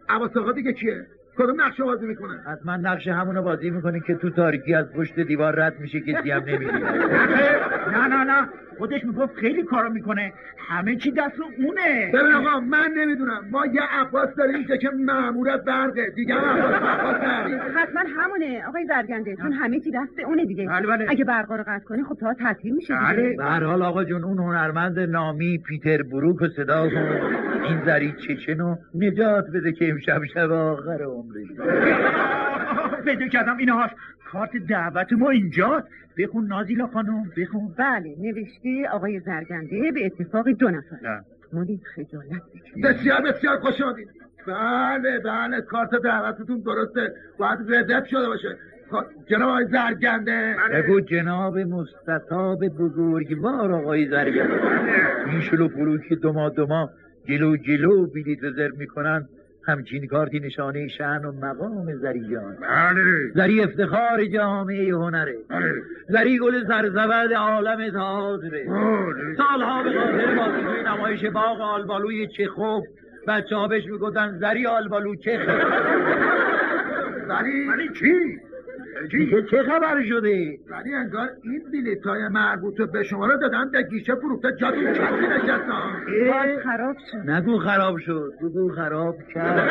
عباس 0.09 0.37
آقا 0.37 0.53
دیگه 0.53 0.73
کیه؟ 0.73 1.07
کدوم 1.39 1.61
نقشه 1.61 1.85
بازی 1.85 2.07
می‌کنه. 2.07 2.41
حتما 2.53 2.77
نقش 2.77 3.09
همونو 3.09 3.43
بازی 3.43 3.71
می‌کنه 3.71 4.01
که 4.01 4.15
تو 4.15 4.31
تاریکی 4.31 4.75
از 4.75 4.93
پشت 4.93 5.21
دیوار 5.21 5.55
رد 5.55 5.79
میشه 5.81 6.01
کسی 6.01 6.31
هم 6.31 6.43
نمی‌بینه 6.43 6.79
نه 7.93 8.07
نه 8.09 8.25
نه. 8.25 8.49
خودش 8.79 9.05
می‌گفت 9.05 9.35
خیلی 9.35 9.63
کارا 9.63 9.89
می‌کنه. 9.89 10.33
همه 10.69 10.97
چی 10.97 11.11
دست 11.11 11.41
اونه. 11.59 12.11
ببین 12.15 12.33
آقا 12.33 12.61
من 12.61 12.91
نمی‌دونم. 12.97 13.45
ما 13.51 13.67
یه 13.67 13.83
عباس 13.91 14.29
داریم 14.35 14.55
اینجا 14.55 14.77
که 14.77 14.91
مامور 14.91 15.57
برقه 15.57 16.11
دیگه 16.11 16.35
هم 16.35 16.63
عباس 16.63 17.15
عباس. 17.15 17.77
حتما 17.77 18.01
همونه. 18.17 18.65
آقای 18.69 18.85
زرگنده 18.87 19.37
چون 19.37 19.53
همه 19.53 19.81
چی 19.81 19.91
دست 19.91 20.19
اونه 20.27 20.45
دیگه. 20.45 20.67
بله، 20.69 20.87
بله. 20.87 21.07
اگه 21.09 21.25
برقا 21.25 21.57
رو 21.57 21.65
قطع 21.67 21.85
کنی 21.85 22.05
خب 22.05 22.15
تا 22.21 22.35
تعطیل 22.35 22.75
میشه 22.75 22.95
بله. 22.95 23.23
دیگه 23.23 23.37
به 23.37 23.45
هر 23.45 23.65
حال 23.65 23.83
آقا 23.83 24.05
جون 24.05 24.25
اون 24.25 24.39
هنرمند 24.39 24.99
نامی 24.99 25.59
پیتر 25.59 26.03
بروک 26.03 26.43
و 26.43 26.49
صدا 26.49 26.89
کن 26.89 27.21
این 27.65 27.85
زری 27.85 28.13
چچنو 28.13 28.77
نجات 28.95 29.45
بده 29.55 29.73
که 29.73 29.91
امشب 29.91 30.25
شب 30.35 30.53
آخر 30.53 31.03
عمرش. 31.03 31.47
پیدا 33.05 33.29
کردم 33.29 33.57
اینهاش 33.57 33.91
کارت 34.35 34.51
دعوت 34.57 35.13
ما 35.13 35.31
اینجاست. 35.31 35.87
بخون 36.19 36.47
نازیلا 36.47 36.87
خانم. 36.87 37.25
بخون. 37.37 37.75
بله 37.79 38.15
نوشته 38.19 38.89
آقای 38.93 39.21
زرگنده 39.21 39.93
به 39.95 40.07
اتفاق 40.07 40.49
دو 40.49 40.71
نفر. 40.71 40.97
نه. 41.03 41.21
مولی 41.53 41.81
خجالت 41.95 42.43
بسیار 42.85 43.21
بسیار 43.21 43.57
خوش 43.59 43.81
آمدید. 43.81 44.09
بله 44.47 45.19
بله 45.19 45.61
کارت 45.61 45.91
دعوتتون 46.05 46.61
درسته. 46.61 47.15
باید 47.39 47.59
رزرو 47.69 48.05
شده 48.05 48.27
باشه. 48.27 48.57
خب، 48.91 49.05
جناب 49.27 49.49
آقای 49.49 49.67
زرگنده. 49.67 50.57
بگو 50.73 51.01
جناب 51.01 51.59
مستطاب 51.59 52.69
بزرگوار 52.69 53.73
آقای 53.73 54.09
زرگر 54.09 54.49
این 55.27 55.41
شلو 55.41 55.69
پلو 55.69 55.99
که 55.99 56.17
دما 56.17 56.49
دما 56.49 56.91
جلو 57.29 57.57
جلو 57.57 58.07
بلیت 58.07 58.45
رزرو 58.45 58.77
می‌کنن. 58.77 59.29
همچین 59.67 60.07
کارتی 60.07 60.41
نشانه 60.41 60.89
شن 60.89 61.25
و 61.25 61.33
مقام 61.33 61.95
زری 61.95 62.21
جان 62.31 62.57
بله. 62.61 63.33
زری 63.35 63.61
افتخار 63.61 64.25
جامعه 64.25 64.95
هنره. 64.95 65.37
زری 66.09 66.39
گل 66.39 66.67
سرزبد 66.67 67.33
عالم 67.33 67.91
تئاتره 67.91 68.65
سالها 69.37 69.83
به 69.83 69.91
خاطر 69.91 70.35
بازیگوی 70.37 70.83
نمایش 70.87 71.25
باغ 71.25 71.61
آلبالوی 71.61 72.27
چخوف 72.27 72.85
بچه 73.29 73.57
ها 73.57 73.69
بهش 73.69 73.87
می‌گفتن 73.87 74.39
زری 74.41 74.67
آلبالو 74.67 75.15
چخ. 75.17 75.41
ولی 77.29 77.69
ولی 77.69 77.89
چی 77.99 78.41
دیگه 79.11 79.43
چه 79.51 79.63
خبر 79.63 80.05
شده؟ 80.09 80.59
ولی 80.71 80.95
انگار 80.95 81.29
این 81.43 81.63
بلیط 81.73 82.07
های 82.07 82.29
مربوط 82.29 82.83
به 82.83 83.03
شما 83.03 83.27
رو 83.27 83.37
دادن 83.37 83.71
به 83.71 83.83
گیشه 83.83 84.15
فروخته 84.15 84.53
جاتون 84.61 84.93
کسی 84.93 85.27
نشستم 85.27 85.93
باز 86.31 86.63
خراب 86.65 86.97
شد. 87.13 87.31
نگو 87.31 87.59
خراب 87.59 87.99
شد. 87.99 88.33
بگو 88.43 88.69
خراب 88.69 89.17
کرد. 89.35 89.71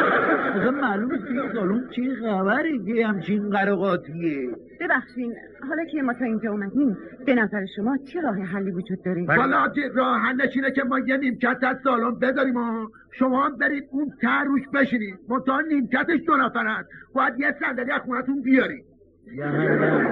آخه 0.57 0.69
معلوم 0.69 1.11
است 1.11 1.25
که 1.25 1.31
این 1.31 1.53
سالون 1.53 1.89
چه 1.95 2.01
خبره 2.21 2.79
که 2.85 3.07
همچین 3.07 3.49
قرقاتیه 3.49 4.49
ببخشین 4.79 5.35
حالا 5.69 5.85
که 5.85 6.01
ما 6.01 6.13
تا 6.13 6.25
اینجا 6.25 6.51
اومدیم 6.51 6.97
به 7.25 7.35
نظر 7.35 7.65
شما 7.75 7.97
چه 7.97 8.21
راه 8.21 8.35
حلی 8.35 8.71
وجود 8.71 9.03
داره؟ 9.03 9.25
حالا 9.27 9.71
راه 9.95 10.19
حلش 10.19 10.55
اینه 10.55 10.71
که 10.71 10.83
ما 10.83 10.99
یه 10.99 11.17
نیمکت 11.17 11.57
از 11.61 11.77
سالن 11.83 12.19
بذاریم 12.19 12.55
و 12.55 12.87
شما 13.11 13.45
هم 13.45 13.57
برید 13.57 13.83
اون 13.91 14.13
تر 14.21 14.43
روش 14.43 14.61
بشینید. 14.73 15.19
منتها 15.29 15.61
نیمکتش 15.61 16.19
دو 16.27 16.37
نفر 16.37 16.67
هست. 16.67 16.89
باید 17.13 17.39
یه 17.39 17.55
صندلی 17.59 17.91
از 17.91 18.01
خونتون 18.01 18.41
بیارید 18.41 18.92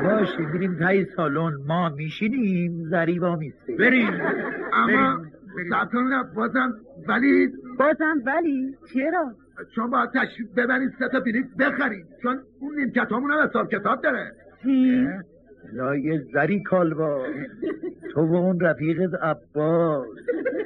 باشه 0.03 0.43
بریم 0.53 0.75
تای 0.79 1.05
سالن. 1.05 1.57
ما 1.67 1.89
میشینیم 1.89 2.84
زریبا 2.89 3.36
میسته 3.36 3.75
بریم. 3.75 4.21
اما. 4.73 5.25
سبتون 5.69 6.23
بازم 6.36 6.73
ولی 7.07 7.47
بازم 7.79 8.21
ولی؟ 8.25 8.75
چرا؟ 8.93 9.31
شما 9.75 9.88
باید 9.88 10.10
تشریف 10.10 10.53
ببرید 10.57 10.91
سه 10.99 11.07
تا 11.07 11.19
بلیط 11.19 11.45
بخرید. 11.60 12.05
چون 12.23 12.39
اون 12.60 12.75
نیمکت 12.75 13.12
همون 13.12 13.31
هم 13.31 13.47
حساب 13.47 13.71
کتاب 13.71 14.01
داره. 14.01 14.31
چی؟ 14.63 15.07
لای 15.74 16.19
زری 16.34 16.63
کالبا. 16.63 17.26
تو 18.13 18.21
و 18.21 18.36
اون 18.36 18.60
رفیقت 18.60 19.24
عباس 19.24 20.08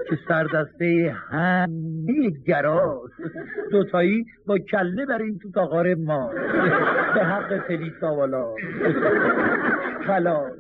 که 0.10 0.18
سردسته 0.28 1.16
همه 1.30 2.30
گراس. 2.48 3.12
دوتایی 3.72 4.26
با 4.46 4.58
کله 4.58 5.06
بریم 5.06 5.40
تو 5.42 5.52
تاقار 5.52 5.96
ما. 5.96 6.32
به 7.16 7.24
حق 7.24 7.68
پلیسا 7.68 8.16
والا. 8.16 8.56
خلاص. 10.08 10.54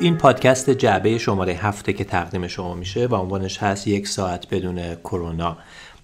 این 0.00 0.16
پادکست 0.16 0.70
جعبه 0.70 1.18
شماره 1.18 1.52
هفته 1.52 1.92
که 1.92 2.04
تقدیم 2.04 2.46
شما 2.46 2.74
میشه 2.74 3.06
و 3.06 3.14
عنوانش 3.14 3.58
هست 3.58 3.88
یک 3.88 4.08
ساعت 4.08 4.48
بدون 4.48 4.94
کرونا. 4.94 5.56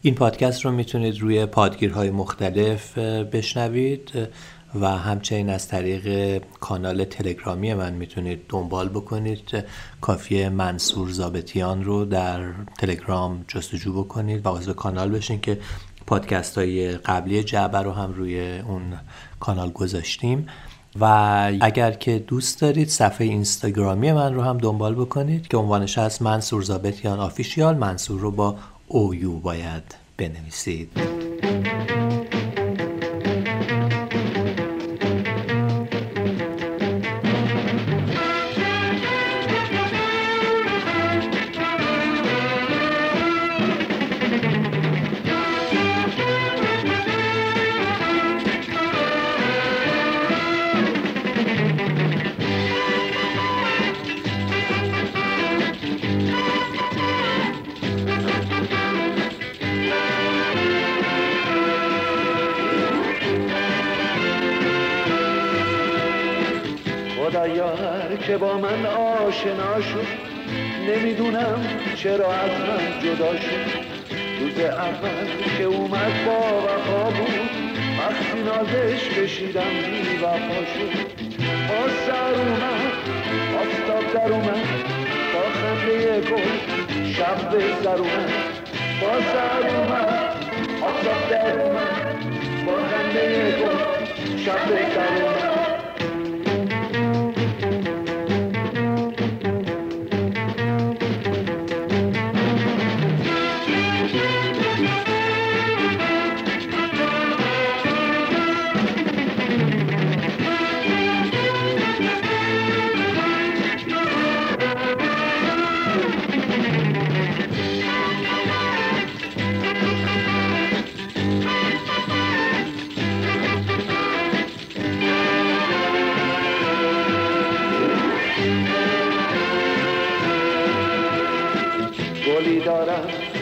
این 0.02 0.14
پادکست 0.14 0.64
رو 0.64 0.70
می‌تونید 0.72 1.20
روی 1.20 1.46
پادگیرهای 1.46 2.10
مختلف 2.10 2.98
بشنوید 2.98 4.28
و 4.80 4.88
همچنین 4.88 5.50
از 5.50 5.68
طریق 5.68 6.38
کانال 6.60 7.04
تلگرامی 7.04 7.74
من 7.74 7.92
می‌تونید 7.92 8.40
دنبال 8.48 8.88
بکنید. 8.88 9.64
کافی 10.00 10.48
منصور 10.48 11.10
زابتیان 11.10 11.84
رو 11.84 12.04
در 12.04 12.52
تلگرام 12.78 13.44
جستجو 13.48 14.02
بکنید 14.02 14.46
و 14.46 14.50
عضو 14.50 14.72
کانال 14.72 15.10
بشین 15.10 15.40
که 15.40 15.58
پادکست 16.06 16.58
های 16.58 16.92
قبلی 16.92 17.42
جعبه 17.42 17.78
رو 17.78 17.92
هم 17.92 18.12
روی 18.12 18.58
اون 18.58 18.82
کانال 19.40 19.70
گذاشتیم. 19.70 20.46
و 21.00 21.04
اگر 21.60 21.92
که 21.92 22.18
دوست 22.18 22.60
دارید 22.60 22.88
صفحه 22.88 23.26
اینستاگرامی 23.26 24.12
من 24.12 24.34
رو 24.34 24.42
هم 24.42 24.58
دنبال 24.58 24.94
بکنید 24.94 25.48
که 25.48 25.56
عنوانش 25.56 25.98
هست 25.98 26.22
منصور 26.22 26.62
زابتیان 26.62 27.20
آفیشیال 27.20 27.76
منصور 27.76 28.20
رو 28.20 28.30
با 28.30 28.56
اویو 28.88 29.32
باید 29.32 29.94
بنویسید. 30.16 30.90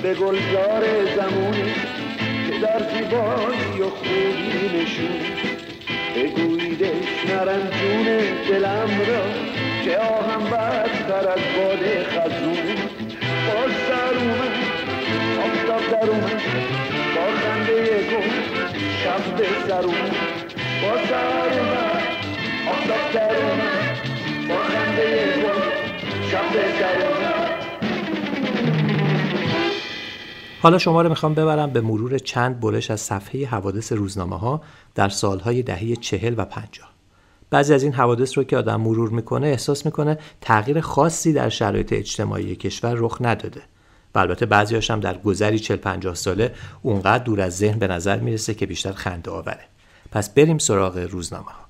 به 0.04 0.14
گلزار 0.14 0.84
زمونی 1.16 1.74
که 2.46 2.58
در 2.58 2.78
زیبایی 2.78 3.80
و 3.80 3.90
خوبی 3.90 4.82
نشون 4.82 5.20
بگوییدش 6.16 7.24
نرنجون 7.28 8.04
دلم 8.48 8.90
را 9.08 9.24
که 9.84 9.98
آهم 9.98 10.50
بدتر 11.14 11.28
از 11.28 11.38
باد 11.56 12.02
خزون. 12.04 12.76
با 13.46 13.72
سر 13.88 14.14
اومد 14.18 14.52
آفتاب 15.44 15.90
در 15.90 16.10
اومد 16.10 16.42
با 17.14 17.32
خنده 17.40 17.84
گل 18.10 18.30
شب 19.04 19.36
به 19.36 19.46
سر 19.68 19.84
اومد 19.84 20.14
با 20.82 21.06
سر 21.08 21.58
اومد 21.58 22.02
آفتاب 22.70 23.12
در 23.14 23.36
اومد 23.36 23.98
با 24.48 24.56
خنده 24.64 25.34
گل 25.36 25.60
شب 26.30 26.52
به 26.52 26.78
سر 26.78 27.06
اومد 27.06 27.64
حالا 30.62 30.78
شما 30.78 31.02
رو 31.02 31.08
می‌خوام 31.08 31.34
ببرم 31.34 31.70
به 31.70 31.80
مرور 31.80 32.18
چند 32.18 32.60
برش 32.60 32.90
از 32.90 33.00
صفحه 33.00 33.46
حوادث 33.46 33.92
روزنامه 33.92 34.38
ها 34.38 34.60
در 34.94 35.08
سالهای 35.08 35.62
دهه 35.62 35.96
چهل 35.96 36.34
و 36.36 36.44
پنجاه. 36.44 36.93
بعضی 37.54 37.74
از 37.74 37.82
این 37.82 37.92
حوادث 37.92 38.38
رو 38.38 38.44
که 38.44 38.56
آدم 38.56 38.80
مرور 38.80 39.10
می‌کنه 39.10 39.46
احساس 39.46 39.86
می‌کنه 39.86 40.18
تغییر 40.40 40.80
خاصی 40.80 41.32
در 41.32 41.48
شرایط 41.48 41.92
اجتماعی 41.92 42.56
کشور 42.56 42.94
رخ 42.94 43.18
نداده. 43.20 43.62
و 44.14 44.18
البته 44.18 44.46
بعضی 44.46 44.76
هم 44.76 45.00
در 45.00 45.18
گذری 45.18 45.58
40 45.58 45.76
50 45.76 46.14
ساله 46.14 46.54
اونقدر 46.82 47.24
دور 47.24 47.40
از 47.40 47.56
ذهن 47.56 47.78
به 47.78 47.86
نظر 47.86 48.20
می‌رسه 48.20 48.54
که 48.54 48.66
بیشتر 48.66 48.92
خنده 48.92 49.30
آوره. 49.30 49.64
پس 50.10 50.34
بریم 50.34 50.58
سراغ 50.58 50.98
روزنامه 50.98 51.46
ها. 51.46 51.64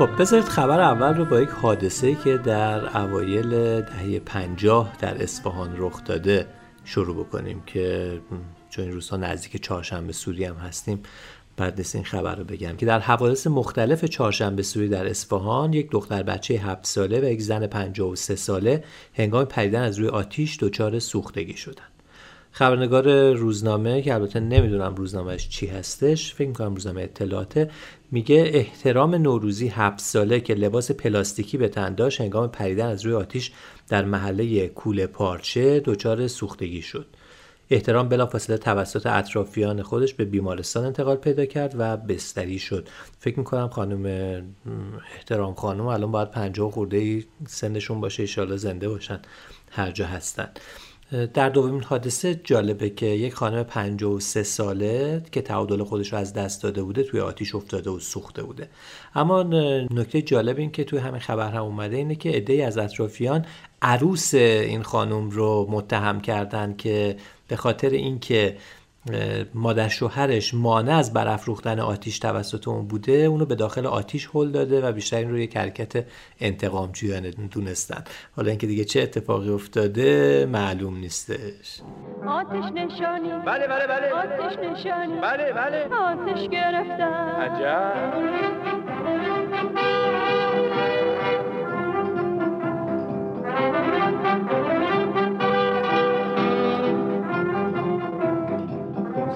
خب 0.00 0.20
بذارید 0.20 0.44
خبر 0.44 0.80
اول 0.80 1.16
رو 1.16 1.24
با 1.24 1.40
یک 1.40 1.48
حادثه 1.48 2.14
که 2.14 2.36
در 2.36 2.98
اوایل 2.98 3.80
دهه 3.80 4.18
پنجاه 4.18 4.96
در 5.00 5.22
اصفهان 5.22 5.74
رخ 5.76 6.04
داده 6.04 6.46
شروع 6.84 7.24
بکنیم 7.24 7.62
که 7.66 8.20
چون 8.70 8.84
این 8.84 8.94
روزها 8.94 9.16
نزدیک 9.16 9.62
چهارشنبه 9.62 10.12
سوری 10.12 10.44
هم 10.44 10.54
هستیم 10.54 11.02
بعد 11.56 11.78
نیست 11.78 11.94
این 11.94 12.04
خبر 12.04 12.34
رو 12.34 12.44
بگم 12.44 12.76
که 12.76 12.86
در 12.86 12.98
حوادث 12.98 13.46
مختلف 13.46 14.04
چهارشنبه 14.04 14.62
سوری 14.62 14.88
در 14.88 15.06
اصفهان 15.06 15.72
یک 15.72 15.90
دختر 15.90 16.22
بچه 16.22 16.54
7 16.54 16.86
ساله 16.86 17.20
و 17.20 17.24
یک 17.24 17.42
زن 17.42 17.66
53 17.66 18.36
ساله 18.36 18.84
هنگام 19.14 19.44
پریدن 19.44 19.82
از 19.82 19.98
روی 19.98 20.08
آتیش 20.08 20.58
دچار 20.60 20.98
سوختگی 20.98 21.56
شدند. 21.56 21.89
خبرنگار 22.52 23.32
روزنامه 23.32 24.02
که 24.02 24.14
البته 24.14 24.40
نمی‌دونم 24.40 24.94
روزنامهش 24.94 25.48
چی 25.48 25.66
هستش 25.66 26.34
فکر 26.34 26.48
می‌کنم 26.48 26.74
روزنامه 26.74 27.02
اطلاعاته 27.02 27.70
میگه 28.10 28.50
احترام 28.54 29.14
نوروزی 29.14 29.68
هفت 29.68 30.00
ساله 30.00 30.40
که 30.40 30.54
لباس 30.54 30.90
پلاستیکی 30.90 31.56
به 31.56 31.68
تن 31.68 31.94
داشت 31.94 32.20
هنگام 32.20 32.48
پریدن 32.48 32.86
از 32.86 33.06
روی 33.06 33.14
آتیش 33.14 33.52
در 33.88 34.04
محله 34.04 34.68
کوله 34.68 35.06
پارچه 35.06 35.80
دچار 35.80 36.26
سوختگی 36.26 36.82
شد. 36.82 37.06
احترام 37.70 38.08
بلافاصله 38.08 38.58
توسط 38.58 39.06
اطرافیان 39.06 39.82
خودش 39.82 40.14
به 40.14 40.24
بیمارستان 40.24 40.84
انتقال 40.84 41.16
پیدا 41.16 41.44
کرد 41.44 41.74
و 41.78 41.96
بستری 41.96 42.58
شد. 42.58 42.88
فکر 43.18 43.38
می‌کنم 43.38 43.68
خانم 43.68 44.06
احترام 45.16 45.54
خانم 45.54 45.86
الان 45.86 46.12
باید 46.12 46.30
پنجاه 46.30 46.70
خورده 46.70 47.24
سنشون 47.46 48.00
باشه 48.00 48.22
ایشالا 48.22 48.56
زنده 48.56 48.88
باشن. 48.88 49.20
هر 49.70 49.90
جا 49.90 50.06
هستن. 50.06 50.48
در 51.34 51.48
دومین 51.48 51.82
حادثه 51.82 52.40
جالبه 52.44 52.90
که 52.90 53.06
یک 53.06 53.34
خانم 53.34 53.62
53 53.62 54.42
ساله 54.42 55.22
که 55.32 55.42
تعادل 55.42 55.84
خودش 55.84 56.12
رو 56.12 56.18
از 56.18 56.32
دست 56.32 56.62
داده 56.62 56.82
بوده 56.82 57.02
توی 57.02 57.20
آتیش 57.20 57.54
افتاده 57.54 57.90
و 57.90 57.98
سوخته 57.98 58.42
بوده. 58.42 58.68
اما 59.14 59.42
نکته 59.90 60.22
جالب 60.22 60.58
این 60.58 60.70
که 60.70 60.84
توی 60.84 60.98
همین 60.98 61.20
خبر 61.20 61.50
هم 61.52 61.62
اومده 61.62 61.96
اینه 61.96 62.14
که 62.14 62.30
عده‌ای 62.30 62.62
از 62.62 62.78
اطرافیان 62.78 63.46
عروس 63.82 64.34
این 64.34 64.82
خانم 64.82 65.30
رو 65.30 65.66
متهم 65.70 66.20
کردن 66.20 66.74
که 66.78 67.16
به 67.48 67.56
خاطر 67.56 67.90
اینکه 67.90 68.56
مادر 69.54 69.88
شوهرش 69.88 70.54
مانع 70.54 70.96
از 70.96 71.12
برافروختن 71.12 71.80
آتیش 71.80 72.18
توسط 72.18 72.68
اون 72.68 72.86
بوده 72.86 73.12
اونو 73.12 73.44
به 73.44 73.54
داخل 73.54 73.86
آتیش 73.86 74.28
هل 74.34 74.50
داده 74.50 74.88
و 74.88 74.92
بیشتر 74.92 75.16
این 75.16 75.30
رو 75.30 75.38
یک 75.38 75.56
حرکت 75.56 76.06
انتقام 76.40 76.92
جویانه 76.92 77.30
دونستن. 77.30 78.04
حالا 78.36 78.48
اینکه 78.48 78.66
دیگه 78.66 78.84
چه 78.84 79.02
اتفاقی 79.02 79.48
افتاده 79.50 80.46
معلوم 80.52 80.96
نیستش. 80.96 81.80
آتش 82.26 82.72
نشانی. 82.74 83.28
بله 83.46 83.66
بله 83.66 83.86
بله. 83.86 84.10
آتش 84.12 84.58
نشانی. 84.58 85.20
بله 85.20 85.52
بله. 85.52 85.88
آتش 85.88 86.48
گرفتن. 86.48 87.30
عجب. 87.40 88.40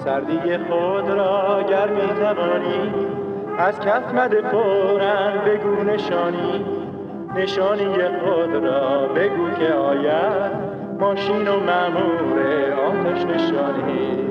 سردی 0.05 0.57
خود 0.57 1.09
را 1.09 1.63
گر 1.69 1.89
می 1.89 2.07
توانی 2.07 2.91
از 3.57 3.79
کف 3.79 4.13
مده 4.13 4.41
فورا 4.41 5.31
بگو 5.45 5.83
نشانی. 5.83 6.65
نشانی 7.35 7.85
خود 8.23 8.55
را 8.55 9.07
بگو 9.07 9.49
که 9.49 9.73
آید 9.73 10.51
ماشین 10.99 11.47
و 11.47 11.59
مامور 11.59 12.73
آتش 12.73 13.25
نشانی. 13.25 14.29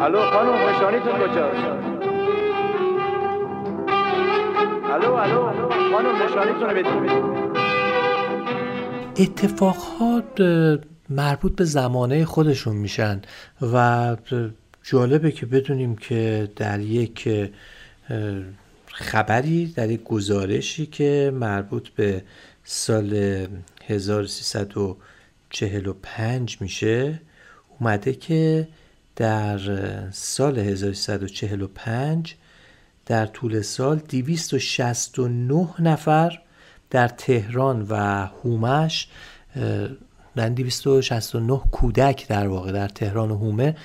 الو 0.00 0.20
خانم 0.20 0.54
نشانیتون 0.68 1.12
کجاست؟ 1.12 1.66
الو 4.92 5.12
الو 5.14 5.42
خانم 5.92 6.22
نشانیتون 6.24 6.70
رو 6.70 6.76
بدید 6.76 7.12
اتفاقات 9.18 10.40
مربوط 11.12 11.56
به 11.56 11.64
زمانه 11.64 12.24
خودشون 12.24 12.76
میشن 12.76 13.22
و 13.62 14.16
جالبه 14.82 15.32
که 15.32 15.46
بدونیم 15.46 15.96
که 15.96 16.50
در 16.56 16.80
یک 16.80 17.28
خبری 18.86 19.66
در 19.66 19.90
یک 19.90 20.04
گزارشی 20.04 20.86
که 20.86 21.32
مربوط 21.34 21.88
به 21.88 22.22
سال 22.64 23.46
1345 23.86 26.56
میشه 26.60 27.20
اومده 27.78 28.12
که 28.12 28.68
در 29.16 29.58
سال 30.10 30.58
1345 30.58 32.34
در 33.06 33.26
طول 33.26 33.62
سال 33.62 33.98
269 33.98 35.68
نفر 35.78 36.38
در 36.90 37.08
تهران 37.08 37.86
و 37.88 38.26
هومش 38.26 39.08
در 40.36 40.48
269 40.48 41.60
کودک 41.72 42.28
در 42.28 42.48
واقع 42.48 42.72
در 42.72 42.88
تهران 42.88 43.30
و 43.30 43.36
هومه 43.36 43.76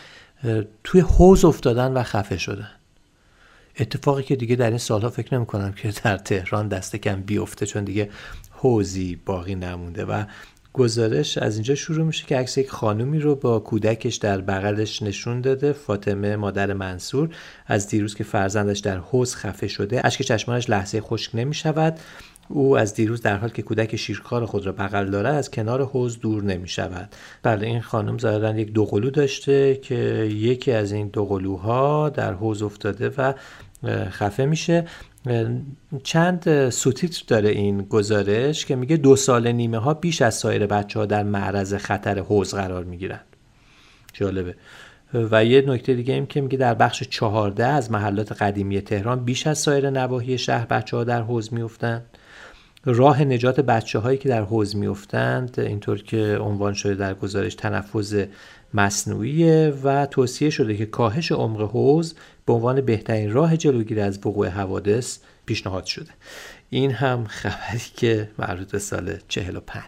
توی 0.83 1.01
حوز 1.01 1.45
افتادن 1.45 1.93
و 1.93 2.03
خفه 2.03 2.38
شدن. 2.38 2.69
اتفاقی 3.79 4.23
که 4.23 4.36
دیگه 4.36 4.55
در 4.55 4.69
این 4.69 4.77
سالها 4.77 5.10
فکر 5.10 5.36
نمی 5.36 5.45
کنم 5.45 5.71
که 5.71 5.93
در 6.03 6.17
تهران 6.17 6.67
دست 6.67 6.95
کم 6.95 7.21
بیفته 7.21 7.65
چون 7.65 7.83
دیگه 7.83 8.10
حوزی 8.51 9.19
باقی 9.25 9.55
نمونده. 9.55 10.05
و 10.05 10.23
گزارش 10.73 11.38
از 11.38 11.55
اینجا 11.55 11.75
شروع 11.75 12.05
میشه 12.05 12.25
که 12.25 12.38
عکس 12.38 12.57
یک 12.57 12.69
خانومی 12.69 13.19
رو 13.19 13.36
با 13.36 13.60
کودکش 13.60 14.15
در 14.15 14.41
بغلش 14.41 15.01
نشون 15.01 15.41
داده 15.41 15.73
فاطمه 15.73 16.36
مادر 16.36 16.73
منصور. 16.73 17.29
از 17.65 17.88
دیروز 17.88 18.15
که 18.15 18.23
فرزندش 18.23 18.79
در 18.79 18.97
حوز 18.97 19.36
خفه 19.36 19.67
شده 19.67 20.01
اشک 20.03 20.21
چشمانش 20.21 20.69
لحظه 20.69 21.01
خشک 21.01 21.36
نمی 21.36 21.53
شود 21.53 21.99
او 22.49 22.77
از 22.77 22.93
دیروز 22.93 23.21
در 23.21 23.38
حال 23.38 23.49
که 23.49 23.62
کودک 23.62 23.95
شیرخوار 23.95 24.45
خود 24.45 24.65
را 24.65 24.71
بغل 24.71 25.10
دارد 25.10 25.36
از 25.36 25.51
کنار 25.51 25.86
حوز 25.86 26.19
دور 26.19 26.43
نمی 26.43 26.67
شود. 26.67 27.10
بله 27.43 27.67
این 27.67 27.81
خانم 27.81 28.17
ظاهرا 28.17 28.60
یک 28.60 28.73
دوقلو 28.73 29.10
داشته 29.10 29.75
که 29.75 29.95
یکی 30.31 30.71
از 30.71 30.91
این 30.91 31.07
دوقلوها 31.07 32.10
در 32.10 32.33
حوز 32.33 32.62
افتاده 32.62 33.10
و 33.17 33.33
خفه 34.10 34.45
میشه. 34.45 34.86
چند 36.03 36.69
سوتیتر 36.69 37.23
داره 37.27 37.49
این 37.49 37.81
گزارش 37.81 38.65
که 38.65 38.75
میگه 38.75 38.97
دو 38.97 39.15
سال 39.15 39.51
نیمه 39.51 39.77
ها 39.77 39.93
بیش 39.93 40.21
از 40.21 40.36
سایر 40.36 40.65
بچه 40.65 40.99
ها 40.99 41.05
در 41.05 41.23
معرض 41.23 41.73
خطر 41.73 42.19
حوز 42.19 42.53
قرار 42.53 42.83
می‌گیرند 42.83 43.25
جالبه. 44.13 44.55
و 45.13 45.45
یه 45.45 45.62
نکته 45.62 45.93
دیگه 45.93 46.13
این 46.13 46.25
که 46.25 46.41
میگه 46.41 46.57
در 46.57 46.73
بخش 46.73 47.03
چهارده 47.03 47.65
از 47.65 47.91
محلات 47.91 48.31
قدیمی 48.31 48.81
تهران 48.81 49.25
بیش 49.25 49.47
از 49.47 49.57
سایر 49.57 49.89
نواحی 49.89 50.38
شهر 50.38 50.65
بچه 50.65 50.97
ها 50.97 51.03
در 51.03 51.21
حوز 51.21 51.53
میفتند 51.53 52.16
راه 52.89 53.23
نجات 53.23 53.60
بچه 53.60 54.00
هایی 54.00 54.17
که 54.17 54.30
در 54.30 54.41
حوز 54.41 54.76
میفتند 54.76 55.60
اینطور 55.60 56.04
که 56.04 56.38
عنوان 56.41 56.73
شده 56.73 56.95
در 56.95 57.13
گزارش 57.13 57.56
تنفذ 57.56 58.26
مصنوعی 58.73 59.69
و 59.69 60.06
توصیه 60.06 60.50
شده 60.50 60.78
که 60.78 60.86
کاهش 60.86 61.32
عمق 61.32 61.62
حوز 61.62 62.15
به 62.45 62.54
عنوان 62.54 62.82
بهترین 62.82 63.32
راه 63.32 63.58
جلوگیری 63.58 64.02
از 64.02 64.19
وقوع 64.26 64.47
حوادث 64.47 65.17
پیشنهاد 65.45 65.86
شده. 65.86 66.12
این 66.69 66.91
هم 66.91 67.26
خبری 67.28 67.82
که 67.95 68.30
مربوط 68.39 68.71
به 68.71 68.80
سال 68.80 69.17
45 69.28 69.84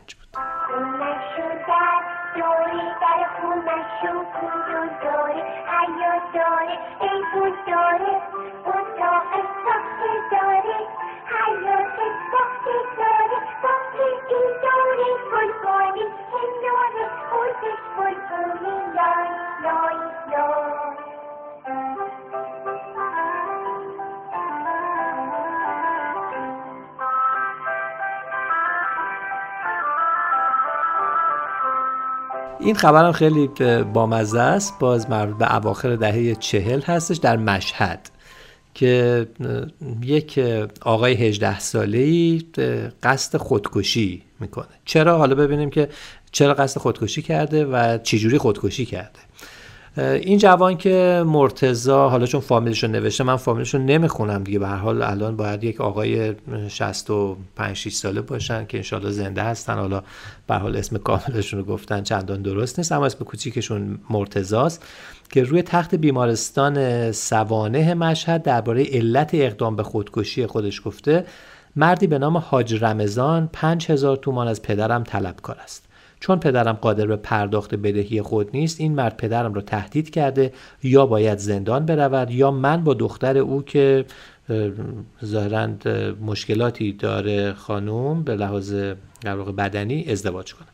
این 32.60 32.76
خبرم 32.76 33.12
خیلی 33.12 33.50
بامزه 33.94 34.40
است. 34.40 34.80
باز 34.80 35.10
مربوط 35.10 35.38
به 35.38 35.56
اواخر 35.56 35.96
دهه 35.96 36.36
چهل 36.36 36.82
هستش 36.82 37.18
در 37.18 37.38
مشهد 37.38 38.10
که 38.74 39.28
یک 40.02 40.40
آقای 40.82 41.14
18 41.14 41.60
ساله‌ای 41.60 42.44
قصد 43.04 43.38
خودکشی 43.38 44.24
می‌کنه. 44.40 44.68
چرا؟ 44.86 45.18
حالا 45.18 45.36
ببینیم 45.36 45.70
که 45.70 45.90
چرا 46.32 46.54
قصد 46.54 46.80
خودکشی 46.80 47.22
کرده 47.22 47.66
و 47.66 47.98
چجوری 47.98 48.38
خودکشی 48.38 48.86
کرده. 48.86 49.20
این 49.98 50.38
جوان 50.38 50.78
که 50.78 51.24
مرتزا 51.26 52.10
حالا 52.10 52.26
چون 52.26 52.42
فامیلش 52.42 52.84
رو 52.84 52.90
نوشته 52.90 53.24
من 53.24 53.36
فامیلش 53.36 53.74
رو 53.74 53.80
نمی‌خونم 53.82 54.44
دیگه. 54.44 54.60
به 54.60 54.68
حال 54.68 55.02
الان 55.02 55.36
باید 55.36 55.64
یک 55.64 55.82
آقای 55.82 56.34
65 56.68 57.76
6 57.76 57.94
ساله 57.94 58.22
باشن 58.22 58.66
که 58.66 58.78
انشالله 58.78 59.12
زنده 59.12 59.44
هستن. 59.44 59.76
حالا 59.76 60.04
به 60.48 60.56
حال 60.56 60.78
اسم 60.78 60.98
کاملشون 60.98 61.60
رو 61.60 61.66
گفتن 61.66 62.04
چندان 62.04 62.42
درست 62.42 62.80
نیست 62.80 62.92
اما 62.92 63.06
اسم 63.06 63.26
کوچیکشون 63.26 64.00
مرتزاست 64.10 64.86
که 65.32 65.44
روی 65.44 65.62
تخت 65.62 65.96
بیمارستان 65.96 67.12
سوانه 67.12 67.94
مشهد 67.94 68.44
درباره 68.44 68.84
علت 68.84 69.30
اقدام 69.34 69.76
به 69.76 69.84
خودکشی 69.84 70.46
خودش 70.46 70.82
گفته 70.86 71.26
مردی 71.76 72.08
به 72.08 72.20
نام 72.20 72.38
حاج 72.38 72.84
رمضان 72.84 73.50
5000 73.54 74.18
تومان 74.18 74.48
از 74.48 74.62
پدرم 74.62 75.04
طلبکار 75.04 75.58
است. 75.64 75.89
چون 76.20 76.40
پدرم 76.40 76.74
قادر 76.74 77.06
به 77.06 77.16
پرداخت 77.16 77.76
بدهی 77.76 78.22
خود 78.22 78.50
نیست 78.54 78.82
این 78.82 78.96
مرد 78.96 79.18
پدرم 79.18 79.54
را 79.54 79.62
تهدید 79.62 80.10
کرده 80.10 80.54
یا 80.84 81.06
باید 81.06 81.38
زندان 81.38 81.86
برود 81.86 82.32
یا 82.32 82.52
من 82.52 82.84
با 82.84 82.94
دختر 82.94 83.38
او 83.38 83.64
که 83.64 84.06
ظاهرا 85.26 85.68
مشکلاتی 86.22 86.94
داره 86.94 87.54
خانوم 87.54 88.24
به 88.24 88.36
لحاظ 88.36 88.74
بدنی 89.58 90.06
ازدواج 90.12 90.54
کنم. 90.54 90.68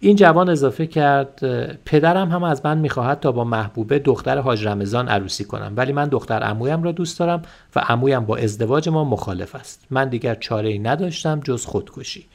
این 0.00 0.16
جوان 0.16 0.48
اضافه 0.48 0.86
کرد 0.86 1.40
پدرم 1.84 2.30
هم 2.30 2.42
از 2.44 2.60
من 2.64 2.78
می‌خواهد 2.78 3.20
تا 3.20 3.32
با 3.32 3.44
محبوبه 3.44 3.98
دختر 3.98 4.38
حاج 4.38 4.66
رمضان 4.66 5.08
عروسی 5.08 5.44
کنم. 5.44 5.72
ولی 5.76 5.92
من 5.92 6.08
دختر 6.08 6.42
عمویم 6.42 6.82
را 6.82 6.92
دوست 6.92 7.18
دارم 7.18 7.42
و 7.76 7.80
عمویم 7.80 8.24
با 8.24 8.36
ازدواج 8.36 8.88
ما 8.88 9.04
مخالف 9.04 9.54
است. 9.54 9.86
من 9.90 10.08
دیگر 10.08 10.34
چاره 10.34 10.68
ای 10.68 10.78
نداشتم 10.78 11.40
جز 11.40 11.64
خودکشی. 11.64 12.26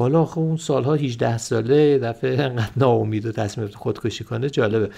حالا 0.00 0.24
خب 0.24 0.38
اون 0.38 0.56
سالها 0.56 0.94
18 0.94 1.38
ساله 1.38 1.98
دفعه 1.98 2.42
انقدر 2.42 2.70
ناامید 2.76 3.26
و 3.26 3.32
تصمیم 3.32 3.68
خودکشی 3.68 4.24
کنه 4.24 4.50
جالبه. 4.50 4.90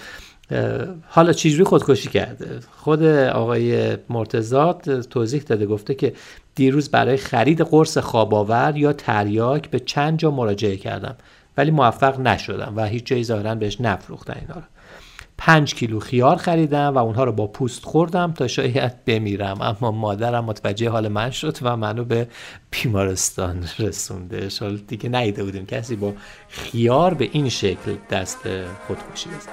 حالا 1.07 1.33
چجوری 1.33 1.63
خودکشی 1.63 2.09
کرده؟ 2.09 2.59
خود 2.71 3.03
آقای 3.03 3.97
مرتزاد 4.09 5.01
توضیح 5.01 5.41
داده 5.41 5.65
گفته 5.65 5.95
که 5.95 6.13
دیروز 6.55 6.89
برای 6.89 7.17
خرید 7.17 7.61
قرص 7.61 7.97
خواباور 7.97 8.73
یا 8.77 8.93
تریاک 8.93 9.69
به 9.69 9.79
چند 9.79 10.19
جا 10.19 10.31
مراجعه 10.31 10.77
کردم 10.77 11.15
ولی 11.57 11.71
موفق 11.71 12.19
نشدم 12.19 12.73
و 12.75 12.85
هیچ 12.85 13.05
جایی 13.05 13.23
ظاهرا 13.23 13.55
بهش 13.55 13.81
نفروختن 13.81 14.37
اینا 14.41 14.55
رو. 14.55 14.72
پنج 15.37 15.75
کیلو 15.75 15.99
خیار 15.99 16.35
خریدم 16.35 16.95
و 16.95 16.97
اونها 16.97 17.23
رو 17.23 17.31
با 17.31 17.47
پوست 17.47 17.85
خوردم 17.85 18.33
تا 18.33 18.47
شاید 18.47 19.05
بمیرم. 19.05 19.61
اما 19.61 19.91
مادرم 19.91 20.45
متوجه 20.45 20.89
حال 20.89 21.07
من 21.07 21.31
شد 21.31 21.57
و 21.61 21.77
منو 21.77 22.03
به 22.03 22.27
بیمارستان 22.71 23.67
رسونده. 23.79 24.49
حال 24.59 24.77
دیگه 24.77 25.09
نیده 25.09 25.43
بودیم. 25.43 25.65
کسی 25.65 25.95
با 25.95 26.13
خیار 26.49 27.13
به 27.13 27.29
این 27.31 27.49
شکل 27.49 27.95
دست 28.09 28.39
خودکشی 28.87 29.29
بزن 29.29 29.51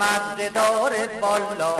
مزه 0.00 0.48
داره 0.48 1.08
بالا. 1.20 1.76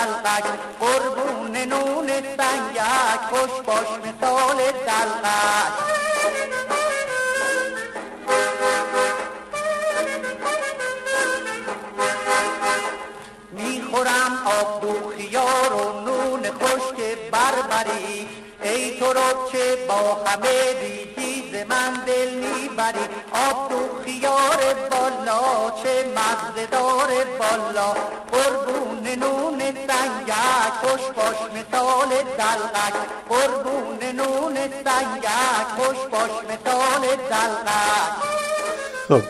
دلقک 0.00 0.44
قربون 0.80 1.56
نون 1.56 2.06
سنگک 2.36 3.20
خوش 3.30 3.60
باش 3.66 3.88
مثال 4.04 4.56
دلقک. 4.56 5.74
می‌خورم 13.52 14.42
آب 14.60 14.80
دو 14.80 15.12
خیار 15.16 15.72
و 15.72 16.00
نون 16.00 16.42
خشک 16.42 17.18
بربری. 17.32 18.28
ای 18.62 19.00
تو 19.00 19.14
چه 19.52 19.76
با 19.88 20.24
همه 20.26 20.74
بیتی 20.80 21.50
ز 21.52 21.66
من 21.68 22.04
دل 22.06 22.30
می‌بری. 22.30 23.08
آب 23.32 23.68
تو 23.68 24.02
خیار 24.04 24.74
بالا 24.90 25.70
چه 25.82 26.04
مغز 26.16 26.70
دار 26.70 27.10
بالا. 27.38 27.92
قربون 28.32 28.79
نون 29.16 29.58
سنگک 29.60 30.72
خوش 30.82 31.00
باش 31.16 31.36
مثال 31.52 32.08
دلغک. 32.38 32.94
قربون 33.28 34.16
نون 34.16 34.54
سنگک 34.84 35.68
خوش 35.76 35.96
باش 36.12 36.30
مثال 36.44 37.02
دلغک. 37.30 38.30
خب 39.08 39.22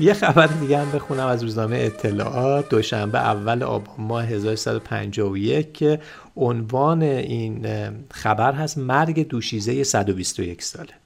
یه 0.00 0.14
خبر 0.14 0.46
دیگه 0.46 0.78
هم 0.78 0.90
بخونم 0.92 1.26
از 1.26 1.42
روزنامه 1.42 1.76
اطلاعات. 1.76 2.68
دوشنبه 2.68 3.18
اول 3.18 3.62
آبان 3.62 3.94
ماه 3.98 4.24
1351 4.24 5.72
که 5.72 6.00
عنوان 6.36 7.02
این 7.02 7.66
خبر 8.10 8.52
هست 8.52 8.78
مرگ 8.78 9.28
دوشیزه 9.28 9.84
121 9.84 10.62
ساله. 10.62 11.03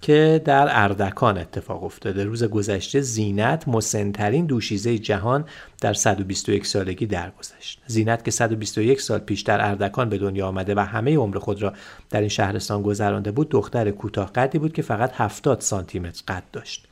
که 0.00 0.42
در 0.44 0.68
اردکان 0.70 1.38
اتفاق 1.38 1.84
افتاده. 1.84 2.24
روز 2.24 2.44
گذشته 2.44 3.00
زینت 3.00 3.68
مسنترین 3.68 4.46
دوشیزه 4.46 4.98
جهان 4.98 5.44
در 5.80 5.92
121 5.92 6.66
سالگی 6.66 7.06
درگذشت. 7.06 7.80
زینت 7.86 8.24
که 8.24 8.30
121 8.30 9.00
سال 9.00 9.18
پیش 9.18 9.40
در 9.40 9.68
اردکان 9.68 10.08
به 10.08 10.18
دنیا 10.18 10.48
آمده 10.48 10.74
و 10.74 10.80
همه 10.80 11.16
عمر 11.16 11.38
خود 11.38 11.62
را 11.62 11.72
در 12.10 12.20
این 12.20 12.28
شهرستان 12.28 12.82
گذرانده 12.82 13.30
بود 13.30 13.48
دختر 13.48 13.90
کوتاه 13.90 14.32
قدی 14.32 14.58
بود 14.58 14.72
که 14.72 14.82
فقط 14.82 15.12
70 15.14 15.60
سانتی 15.60 15.98
متر 15.98 16.22
قد 16.28 16.42
داشت. 16.52 16.84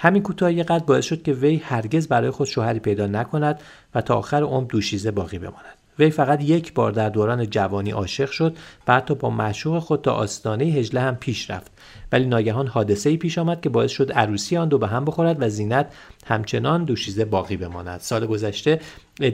همین 0.00 0.22
کوتاهی 0.22 0.62
قد 0.62 0.84
باعث 0.84 1.04
شد 1.04 1.22
که 1.22 1.32
وی 1.32 1.56
هرگز 1.56 2.08
برای 2.08 2.30
خود 2.30 2.46
شوهری 2.46 2.78
پیدا 2.78 3.06
نکند 3.06 3.60
و 3.94 4.00
تا 4.00 4.14
آخر 4.14 4.42
عمر 4.42 4.66
دوشیزه 4.66 5.10
باقی 5.10 5.38
بماند. 5.38 5.76
وی 5.98 6.10
فقط 6.10 6.42
یک 6.42 6.74
بار 6.74 6.92
در 6.92 7.08
دوران 7.08 7.46
جوانی 7.50 7.90
عاشق 7.90 8.30
شد 8.30 8.56
و 8.88 8.94
حتی 8.94 9.14
با 9.14 9.30
معشوق 9.30 9.78
خود 9.78 10.02
تا 10.02 10.12
آستانه 10.12 10.64
هجله 10.64 11.00
هم 11.00 11.16
پیش 11.16 11.50
رفت. 11.50 11.72
ولی 12.12 12.26
ناگهان 12.26 12.66
حادثه 12.66 13.10
ای 13.10 13.16
پیش 13.16 13.38
آمد 13.38 13.60
که 13.60 13.68
باعث 13.68 13.90
شد 13.90 14.12
عروسی 14.12 14.56
آن 14.56 14.68
دو 14.68 14.78
به 14.78 14.86
هم 14.86 15.04
بخورد 15.04 15.42
و 15.42 15.48
زینت 15.48 15.86
همچنان 16.26 16.84
دوشیزه 16.84 17.24
باقی 17.24 17.56
بماند. 17.56 18.00
سال 18.00 18.26
گذشته 18.26 18.80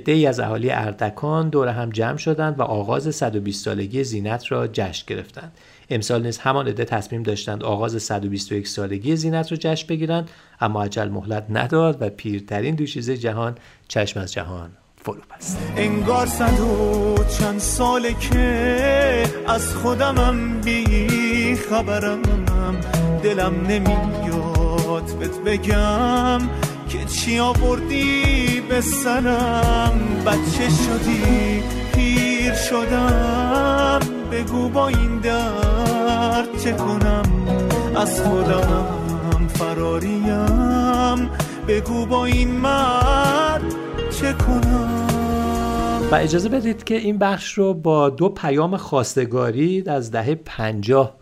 ای 0.06 0.26
از 0.26 0.40
اهالی 0.40 0.70
اردکان 0.70 1.48
دور 1.48 1.68
هم 1.68 1.90
جمع 1.90 2.16
شدند 2.16 2.60
و 2.60 2.62
آغاز 2.62 3.14
120 3.14 3.64
سالگی 3.64 4.04
زینت 4.04 4.52
را 4.52 4.66
جشن 4.66 5.04
گرفتند. 5.06 5.52
امسال 5.90 6.22
نیز 6.22 6.38
همان 6.38 6.68
عده 6.68 6.84
تصمیم 6.84 7.22
داشتند 7.22 7.62
آغاز 7.62 8.02
121 8.02 8.68
سالگی 8.68 9.16
زینت 9.16 9.52
را 9.52 9.58
جشن 9.60 9.86
بگیرند 9.86 10.30
اما 10.60 10.84
عجل 10.84 11.08
مهلت 11.08 11.46
نداد 11.50 12.02
و 12.02 12.10
پیرترین 12.10 12.74
دوشیزه 12.74 13.16
جهان 13.16 13.54
چشم 13.88 14.20
از 14.20 14.32
جهان 14.32 14.70
فرو 14.96 15.20
بست. 15.36 15.58
انگار 15.76 16.26
صد 16.26 16.60
و 16.60 17.24
چند 17.38 17.58
ساله 17.58 18.14
که 18.14 19.24
از 19.46 19.74
خودمم 19.74 20.60
بی 20.60 21.35
خبرم 21.56 22.22
دلم 23.22 23.54
نمیاد 23.68 25.18
بهت 25.20 25.38
بگم 25.38 26.38
که 26.88 27.04
چی 27.04 27.38
آوردی 27.38 28.62
به 28.68 28.80
سرم. 28.80 30.00
بچه 30.26 30.68
شدی 30.68 31.62
پیر 31.94 32.54
شدم. 32.54 34.00
بگو 34.32 34.68
با 34.68 34.88
این 34.88 35.18
درد 35.18 36.58
چه 36.64 36.72
کنم؟ 36.72 37.22
از 37.96 38.20
خودم 38.20 39.48
فراریم. 39.48 41.30
بگو 41.68 42.06
با 42.06 42.24
این 42.24 42.50
مرد 42.50 43.74
چه 44.20 44.32
کنم؟ 44.32 45.06
و 46.10 46.14
اجازه 46.14 46.48
بدید 46.48 46.84
که 46.84 46.94
این 46.94 47.18
بخش 47.18 47.52
رو 47.52 47.74
با 47.74 48.10
دو 48.10 48.28
پیام 48.28 48.76
خواستگاری 48.76 49.84
از 49.86 50.10
دهه 50.10 50.34
پنجاه 50.34 51.14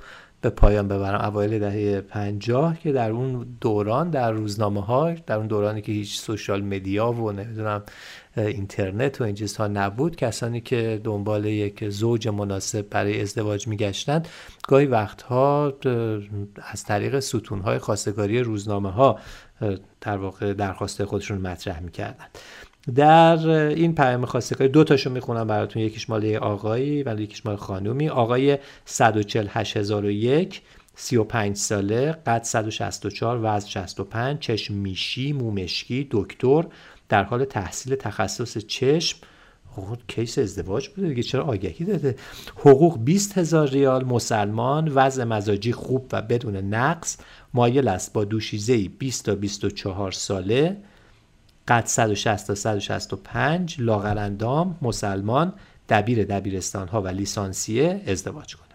به 0.45 0.51
پایان 0.51 0.89
ببرم. 0.89 1.21
اوایل 1.21 1.59
دهه 1.59 2.01
پنجاه 2.01 2.79
که 2.79 2.93
در 2.93 3.11
اون 3.11 3.57
دوران 3.61 4.11
در 4.11 4.33
روزنامه 4.33 4.85
ها 4.85 5.13
در 5.13 5.37
اون 5.37 5.47
دورانی 5.47 5.83
که 5.83 5.93
هیچ 5.93 6.19
سوشال 6.19 6.63
مدیا 6.63 7.13
و 7.13 7.33
نمی‌دونم 7.33 7.83
اینترنت 8.37 9.21
و 9.21 9.25
این 9.25 9.35
چیزها 9.35 9.67
نبود 9.67 10.17
کسانی 10.17 10.61
که 10.61 11.01
دنبال 11.05 11.45
یک 11.45 11.89
زوج 11.89 12.29
مناسب 12.29 12.89
برای 12.91 13.21
ازدواج 13.21 13.69
میگشتند 13.69 14.29
گاهی 14.69 14.87
وقتها 14.87 15.73
از 16.63 16.85
طریق 16.85 17.19
ستونهای 17.19 17.79
خواستگاری 17.79 18.41
روزنامه 18.41 18.91
ها 18.91 19.19
در 20.01 20.17
واقع 20.17 20.53
درخواست 20.53 21.05
خودشون 21.05 21.39
مطرح 21.39 21.81
می‌کردن. 21.81 22.27
در 22.95 23.49
این 23.49 23.95
پیام 23.95 24.25
خواستگاری 24.25 24.71
دو 24.71 24.85
تاشو 24.85 25.11
می‌خونم 25.11 25.47
براتون. 25.47 25.83
یکیش 25.83 26.11
مال 26.11 26.37
آقایی 26.37 27.03
ولی 27.03 27.23
یکیش 27.23 27.47
مال 27.47 27.57
خانومی. 27.57 28.09
آقای 28.09 28.59
148001 28.87 30.63
35 30.97 31.57
ساله 31.57 32.13
قد 32.13 32.43
164 32.43 33.39
وزن 33.43 33.69
65 33.69 34.39
چشم 34.39 34.75
میشی 34.75 35.33
مومشکی 35.33 36.09
دکتر 36.11 36.65
در 37.09 37.25
حال 37.25 37.45
تحصیل 37.45 37.95
تخصص 37.95 38.59
چشم. 38.59 39.19
حقوق 39.73 39.99
کیس 40.09 40.39
ازدواج 40.39 40.89
بوده 40.89 41.09
دیگه 41.09 41.23
چرا 41.23 41.45
آگهی 41.45 41.85
داده؟ 41.85 42.17
حقوق 42.57 42.99
20 43.05 43.39
هزار 43.39 43.69
ریال 43.69 44.05
مسلمان 44.05 44.89
وضع 44.89 45.25
مزاجی 45.25 45.73
خوب 45.73 46.07
و 46.13 46.23
بدون 46.23 46.57
نقص. 46.57 47.17
مایل 47.55 47.89
است 47.89 48.13
با 48.13 48.25
دوشیزه 48.25 48.89
20 48.89 49.25
تا 49.25 49.35
24 49.35 50.13
ساله. 50.13 50.77
قد 51.69 51.87
160 51.87 52.47
تا 52.47 52.55
165 52.55 53.77
لاغرندام 53.79 54.79
مسلمان 54.83 55.53
دبیر 55.89 56.25
دبیرستان 56.25 56.89
ها 56.89 57.03
و 57.03 57.09
لیسانسیه 57.09 58.03
ازدواج 58.07 58.57
کنه 58.57 58.75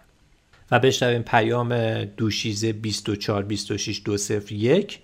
و 0.70 0.78
بشنویم 0.78 1.22
پیام 1.22 2.04
دوشیزه 2.04 2.72
24 2.72 3.42
26 3.42 4.02
201 4.04 4.98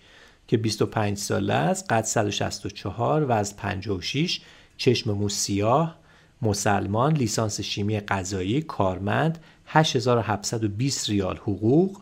که 0.49 0.57
25 0.57 1.19
ساله 1.19 1.55
است 1.55 1.93
قد 1.93 2.05
164 2.05 3.33
از 3.33 3.57
56 3.57 4.41
چشم 4.77 5.13
مو 5.13 5.29
سیاه 5.29 5.97
مسلمان 6.43 7.13
لیسانس 7.13 7.61
شیمی 7.61 8.01
غذایی 8.01 8.63
کارمند 8.63 9.39
8720 9.67 11.11
ریال 11.11 11.37
حقوق 11.37 12.01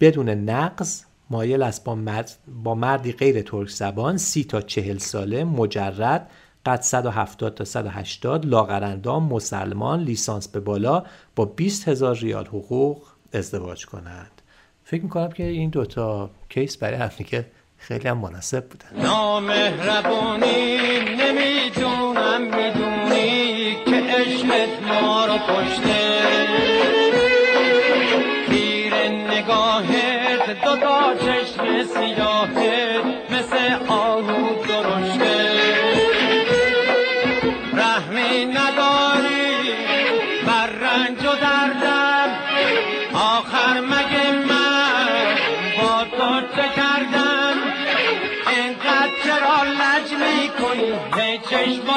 بدون 0.00 0.28
نقض 0.28 1.02
مایل 1.30 1.62
است 1.62 1.84
با, 1.84 1.94
مرد 1.94 2.36
با 2.62 2.74
مردی 2.74 3.12
غیر 3.12 3.42
ترک 3.42 3.68
زبان 3.68 4.16
سی 4.16 4.44
تا 4.44 4.60
چهل 4.60 4.98
ساله 4.98 5.44
مجرد 5.44 6.30
قد 6.66 6.80
170 6.80 7.54
تا 7.54 7.64
180 7.64 8.46
لاغرندام 8.46 9.22
مسلمان 9.22 10.00
لیسانس 10.00 10.48
به 10.48 10.60
بالا 10.60 11.04
با 11.36 11.44
20 11.44 11.88
هزار 11.88 12.16
ریال 12.16 12.46
حقوق 12.46 13.02
ازدواج 13.32 13.86
کنند. 13.86 14.42
فکر 14.84 15.02
می‌کنم 15.02 15.32
که 15.32 15.42
این 15.44 15.70
دوتا 15.70 16.30
کیس 16.48 16.76
برای 16.76 16.96
همدیگه 16.96 17.46
خیلی 17.78 18.08
هم 18.08 18.18
مناسب 18.18 18.64
بودن. 18.68 19.02
نامهربونی 19.02 20.78
نمی‌دونم 21.18 22.42
می‌دونی 22.42 23.74
که 23.84 23.96
عشقت 23.96 24.82
ما 25.02 25.26
رو 25.26 25.38
کشته 25.38 25.99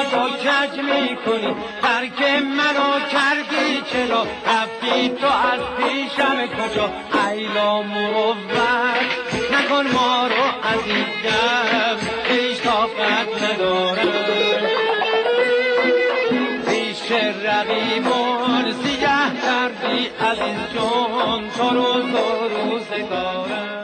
چشماتو 0.04 0.36
کج 0.36 0.78
می‌کنی؟ 0.80 1.54
ترک 1.82 2.42
منو 2.42 3.00
کردی 3.12 3.82
چرا؟ 3.92 4.26
رفتی 4.46 5.08
تو 5.08 5.26
از 5.26 5.60
پیشم 5.78 6.46
کجا؟ 6.46 6.90
ایلا 7.30 7.82
مروت 7.82 8.36
نکن 9.52 9.86
ما 9.94 10.26
رو 10.26 10.44
دم 11.24 11.98
هیچ 12.28 12.62
طاقت 12.62 13.42
ندارم. 13.42 14.08
پیش 16.66 17.12
رقیبان 17.44 18.72
سیه 18.72 18.98
کردی 19.42 20.06
عزیز 20.20 20.74
جان 20.74 21.50
تو 21.50 21.70
روز 21.70 22.04
و 22.04 22.48
روزگارم 22.48 23.74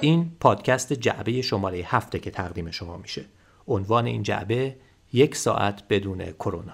این 0.00 0.30
پادکست 0.40 0.92
جعبه 0.92 1.42
شماره 1.42 1.78
هفته 1.86 2.18
که 2.18 2.30
تقدیم 2.30 2.70
شما 2.70 2.96
میشه. 2.96 3.24
عنوان 3.68 4.06
این 4.06 4.22
جعبه 4.22 4.76
یک 5.12 5.36
ساعت 5.36 5.82
بدون 5.88 6.32
کرونا. 6.32 6.72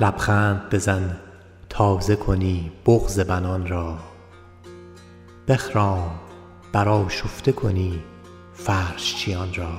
لبخند 0.00 0.68
بزن. 0.70 1.29
تازه 1.80 2.16
کنی 2.16 2.72
بغز 2.86 3.20
بنان 3.20 3.66
را. 3.66 3.98
بخرام 5.48 6.10
برا 6.72 7.08
شفته 7.08 7.52
کنی 7.52 8.00
فرش 8.54 9.16
چیان 9.16 9.54
را. 9.54 9.72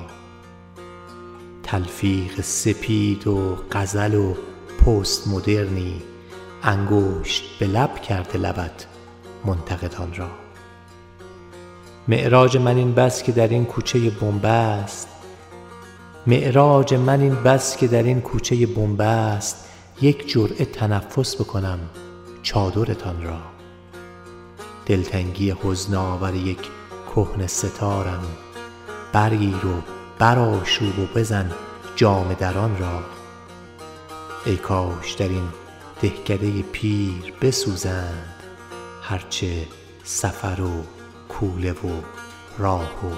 تلفیق 1.64 2.42
سپید 2.42 3.28
و 3.28 3.58
غزل 3.72 4.16
و 4.16 4.34
پست 4.80 5.28
مدرنی 5.28 6.02
انگشت 6.64 7.44
به 7.60 7.68
لب 7.68 8.02
کرده 8.02 8.38
لبت 8.40 8.86
منتقدان 9.46 10.14
را. 10.14 10.30
معراج 12.08 12.58
من 12.58 12.78
این 12.78 12.94
بس 12.94 13.24
که 13.24 13.32
در 13.32 13.48
این 13.48 13.66
کوچه 13.66 14.10
بنبست 14.10 15.08
معراج 16.28 16.94
من 16.94 17.22
این 17.22 17.36
بس 17.36 17.78
که 17.78 17.88
در 17.88 18.04
این 18.04 18.22
کوچه 18.22 18.68
بنبست 18.68 19.71
یک 20.02 20.28
جرعه 20.28 20.66
تنفس 20.66 21.36
بکنم 21.36 21.80
چادرتان 22.44 23.24
را. 23.24 23.40
دلتنگی 24.86 25.56
حزناور 25.64 26.36
یک 26.36 26.60
کهنه 27.16 27.48
ستارم. 27.48 28.24
برگیر 29.14 29.66
و 29.66 29.82
برآشوب 30.20 31.00
و 31.00 31.06
بزن 31.16 31.52
جام 31.96 32.34
دران 32.34 32.78
را. 32.78 33.00
ای 34.46 34.58
کاش 34.58 35.14
در 35.14 35.30
این 35.30 35.48
دهکده 36.02 36.62
پیر 36.62 37.34
بسوزند 37.42 38.44
هرچه 39.02 39.68
سفر 40.04 40.62
و 40.62 40.84
کوله 41.30 41.72
و 41.72 42.02
راه 42.58 43.06
و 43.06 43.16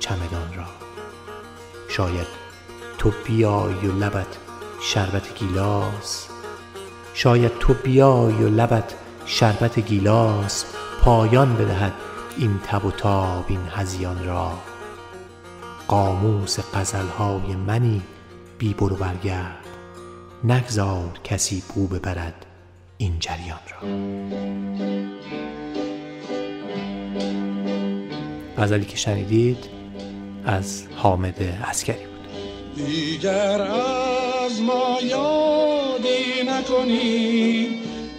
چمدان 0.00 0.54
را. 0.56 0.66
شاید 1.88 2.26
تو 2.98 3.12
بیای 3.26 3.86
و 3.86 3.92
لبت 3.92 4.41
شربت 4.84 5.34
گیلاس. 5.38 6.26
شاید 7.14 7.58
تو 7.58 7.74
بیای 7.74 8.34
و 8.34 8.48
لبت 8.48 8.94
شربت 9.26 9.78
گیلاس 9.78 10.64
پایان 11.00 11.56
بدهد 11.56 11.92
این 12.38 12.60
تب 12.66 12.84
و 12.84 12.90
تاب 12.90 13.44
این 13.48 13.60
هزیان 13.70 14.24
را. 14.26 14.52
قاموس 15.88 16.58
غزلهای 16.74 17.56
منی 17.56 18.02
بی 18.58 18.74
برو 18.74 18.96
برگرد. 18.96 19.66
نگذار 20.44 21.10
کسی 21.24 21.62
بو 21.74 21.86
ببرد 21.86 22.46
این 22.98 23.18
جریان 23.20 23.58
را. 23.70 23.88
غزلی 28.58 28.84
که 28.84 28.96
شنیدید 28.96 29.64
از 30.44 30.84
حامد 30.96 31.42
عسکری 31.42 32.06
بود. 32.06 32.28
دیگر 32.76 33.68
از 34.44 34.62
ما 34.62 34.98
یادی 35.02 36.42
نکنی. 36.46 37.68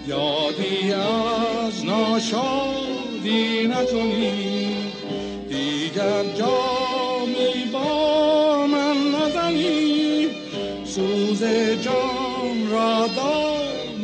یادی 0.07 0.93
از 0.93 1.85
ناشادی 1.85 3.67
نکنی. 3.67 4.75
دیگر 5.49 6.23
جامی 6.37 7.71
با 7.73 8.67
من 8.67 8.95
نزنی. 9.15 10.27
سوز 10.85 11.43
جام 11.81 12.71
را 12.71 13.07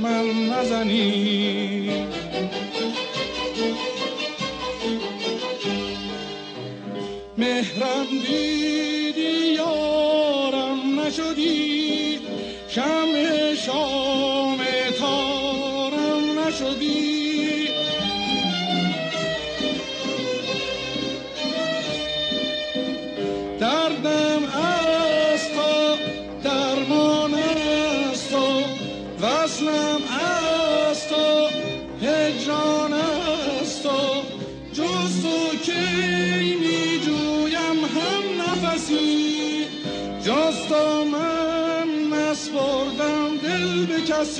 من 0.01 0.49
نزنی. 0.49 1.38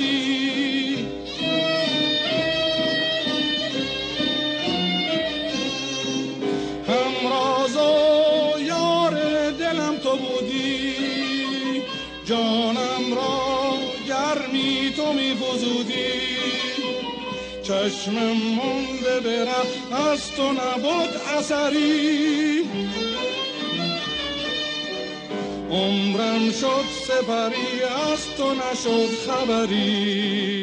کسی 0.00 1.06
همراز 6.88 7.76
و 7.76 8.60
یار 8.60 9.14
دلم 9.50 9.96
تو 9.96 10.16
بودی. 10.16 10.94
جانم 12.24 13.14
را 13.14 13.72
گرمی 14.08 14.92
تو 14.96 15.12
می 15.12 15.34
فزودی. 15.34 16.20
چشمم 17.62 18.36
مونده 18.36 19.20
برم 19.20 19.66
از 20.10 20.30
تو 20.30 20.52
نبود 20.52 21.10
اثری. 21.38 22.64
عمرم 25.70 26.52
شد 26.52 26.84
سپری. 27.06 27.79
از 28.20 28.36
تو 28.36 28.54
نشد 28.54 29.10
خبری 29.26 30.59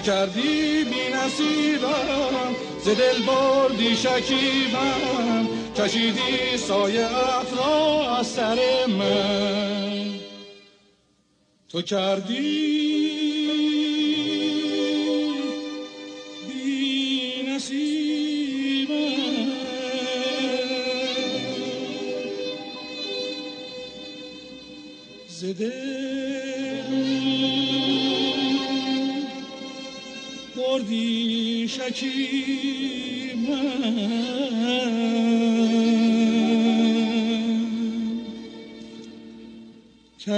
کردی 0.00 0.84
بی 0.84 1.14
نصیبم 1.14 2.54
ز 2.84 2.88
دل 2.88 3.22
بردی 3.26 3.96
شکیبم 3.96 5.48
کشیدی 5.76 6.56
سایه 6.56 7.08
را 7.56 8.16
از 8.16 8.26
سر 8.26 8.86
من. 8.86 10.14
تو 11.68 11.82
کردی 11.82 12.69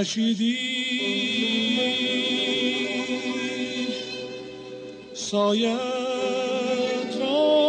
کشیدی 0.03 0.57
سایت 5.15 5.79
را 7.21 7.63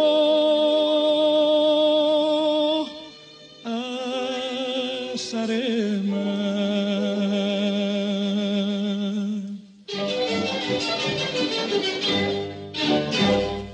سر 5.16 5.46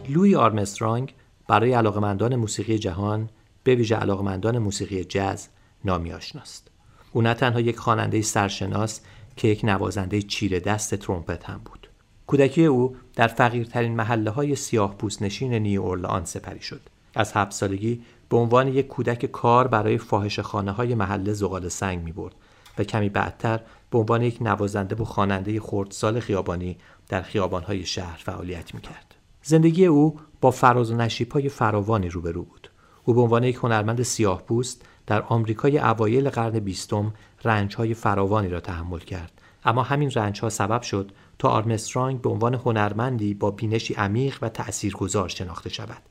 لوی 0.09 0.35
آرمسترانگ 0.37 1.15
برای 1.49 1.73
علاقمندان 1.73 2.37
موسیقی 2.37 2.79
جهان 2.79 3.29
به 3.65 3.75
ویژه 3.75 3.97
علاقمندان 3.97 4.59
موسیقی 4.59 5.05
جز 5.05 5.47
نامی 5.85 6.13
آشناست. 6.13 6.71
او 7.13 7.23
نه 7.23 7.35
تنها 7.35 7.61
یک 7.61 7.79
خواننده 7.79 8.23
سرشناس 8.23 9.01
که 9.37 9.49
یک 9.49 9.65
نوازنده 9.65 10.23
چیره 10.23 10.61
دست 10.61 10.95
ترومپت 10.95 11.45
هم 11.45 11.61
بود. 11.65 11.89
کودکی 12.27 12.65
او 12.65 12.97
در 13.17 13.27
فقیرترین 13.27 13.97
محله 13.97 14.31
های 14.31 14.57
سیاه 14.57 14.97
نشین 15.21 15.55
نیو 15.55 15.83
اورلان 15.83 16.25
سپری 16.25 16.61
شد. 16.61 16.81
از 17.15 17.33
هفت 17.33 17.53
سالگی 17.53 18.03
به 18.29 18.37
عنوان 18.37 18.69
یک 18.69 18.87
کودک 18.87 19.27
کار 19.27 19.69
برای 19.69 19.99
فاحش 19.99 20.41
خانه 20.41 20.71
های 20.71 20.95
محله 20.95 21.33
زغال 21.33 21.69
سنگ 21.69 22.03
می 22.03 22.13
برد 22.13 22.35
و 22.79 22.85
کمی 22.85 23.09
بعدتر 23.09 23.61
به 23.91 23.99
عنوان 23.99 24.23
یک 24.23 24.39
نوازنده 24.41 24.95
و 24.95 25.05
خواننده 25.05 25.61
خردسال 25.61 26.21
خیابانی 26.21 26.77
در 27.09 27.23
خیابانهای 27.23 27.87
شهر 27.87 28.21
فعالیت 28.25 28.75
می 28.75 28.81
کرد. 28.81 29.15
زندگی 29.43 29.87
او 29.87 30.21
با 30.41 30.51
فراز 30.51 30.91
و 30.91 30.97
نشیب‌های 30.97 31.49
فراوانی 31.49 32.09
روبرو 32.09 32.43
بود. 32.43 32.71
او 33.05 33.15
به 33.15 33.21
عنوان 33.21 33.45
یک 33.45 33.57
هنرمند 33.57 34.03
سیاه 34.03 34.43
پوست 34.43 34.83
در 35.11 35.23
آمریکای 35.23 35.79
اوایل 35.79 36.31
قرن 36.31 36.59
بیستم 36.59 37.13
رنج‌های 37.45 37.95
فراوانی 37.95 38.49
را 38.49 38.61
تحمل 38.61 38.99
کرد. 38.99 39.33
اما 39.65 39.83
همین 39.83 40.11
رنج‌ها 40.11 40.51
سبب 40.51 40.83
شد 40.83 41.11
تا 41.39 41.49
آرمسترانگ 41.49 42.21
به 42.21 42.31
عنوان 42.31 42.55
هنرمندی 42.55 43.35
با 43.35 43.51
بینشی 43.51 43.95
عمیق 43.95 44.39
و 44.43 44.49
تأثیرگذار 44.49 45.29
شناخته 45.29 45.71
شود. 45.71 46.03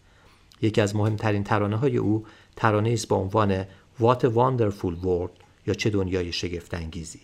یکی 0.61 0.81
از 0.81 0.95
مهمترین 0.95 1.43
ترانه 1.43 1.75
های 1.75 1.97
او 1.97 2.25
ترانه 2.55 2.91
است 2.91 3.07
با 3.07 3.15
عنوان 3.15 3.63
What 3.99 4.19
a 4.21 4.27
Wonderful 4.27 5.03
World 5.03 5.43
یا 5.67 5.73
چه 5.73 5.89
دنیای 5.89 6.31
شگفتانگیزی 6.31 7.21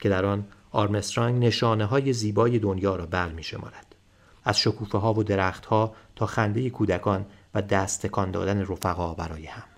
که 0.00 0.08
در 0.08 0.24
آن 0.24 0.46
آرمسترانگ 0.70 1.44
نشانه 1.44 1.84
های 1.84 2.12
زیبای 2.12 2.58
دنیا 2.58 2.96
را 2.96 3.06
بر 3.06 3.28
می 3.28 3.42
شمارد. 3.42 3.94
از 4.44 4.58
شکوفه 4.58 4.98
ها 4.98 5.14
و 5.14 5.22
درخت 5.22 5.66
ها 5.66 5.94
تا 6.16 6.26
خنده 6.26 6.70
کودکان 6.70 7.26
و 7.54 7.62
دست 7.62 8.06
دادن 8.06 8.60
رفقا 8.60 9.14
برای 9.14 9.46
هم 9.46 9.77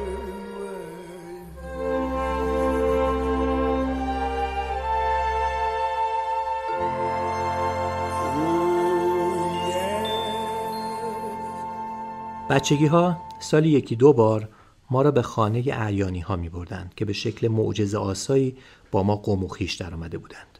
بچگی 12.51 12.85
ها 12.85 13.17
سالی 13.39 13.69
یکی 13.69 13.95
دو 13.95 14.13
بار 14.13 14.49
ما 14.89 15.01
را 15.01 15.11
به 15.11 15.21
خانه 15.21 15.63
اعیانی 15.71 16.19
ها 16.19 16.35
می 16.35 16.49
بردند 16.49 16.93
که 16.95 17.05
به 17.05 17.13
شکل 17.13 17.47
معجزه 17.47 17.97
آسایی 17.97 18.55
با 18.91 19.03
ما 19.03 19.15
قوم 19.15 19.43
و 19.43 19.47
خیش 19.47 19.73
در 19.73 19.93
آمده 19.93 20.17
بودند. 20.17 20.59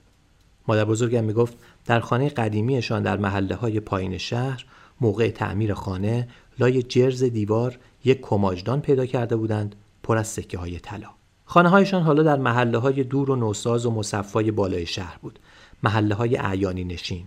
مادر 0.68 0.86
بزرگم 0.86 1.24
می‌گفت 1.24 1.58
در 1.86 2.00
خانه 2.00 2.30
قدیمیشان 2.30 3.04
در 3.04 3.18
محله 3.18 3.56
های 3.56 3.80
پایین 3.80 4.18
شهر 4.18 4.66
موقع 5.02 5.30
تعمیر 5.30 5.74
خانه 5.74 6.28
لای 6.60 6.84
جرز 6.84 7.24
دیوار 7.24 7.80
یک 8.06 8.22
کماجدان 8.22 8.82
پیدا 8.82 9.06
کرده 9.06 9.36
بودند 9.36 9.76
پر 10.04 10.18
از 10.18 10.28
سکه 10.28 10.58
های 10.58 10.80
طلا. 10.80 11.10
خانه 11.46 11.70
هایشان 11.70 12.04
حالا 12.04 12.24
در 12.24 12.38
محله 12.38 12.78
های 12.78 13.04
دور 13.04 13.32
و 13.32 13.36
نوساز 13.36 13.86
و 13.86 13.92
مصفای 13.92 14.52
بالای 14.52 14.86
شهر 14.86 15.18
بود. 15.22 15.40
محله 15.84 16.16
های 16.16 16.38
اعیانی 16.38 16.84
نشین. 16.84 17.26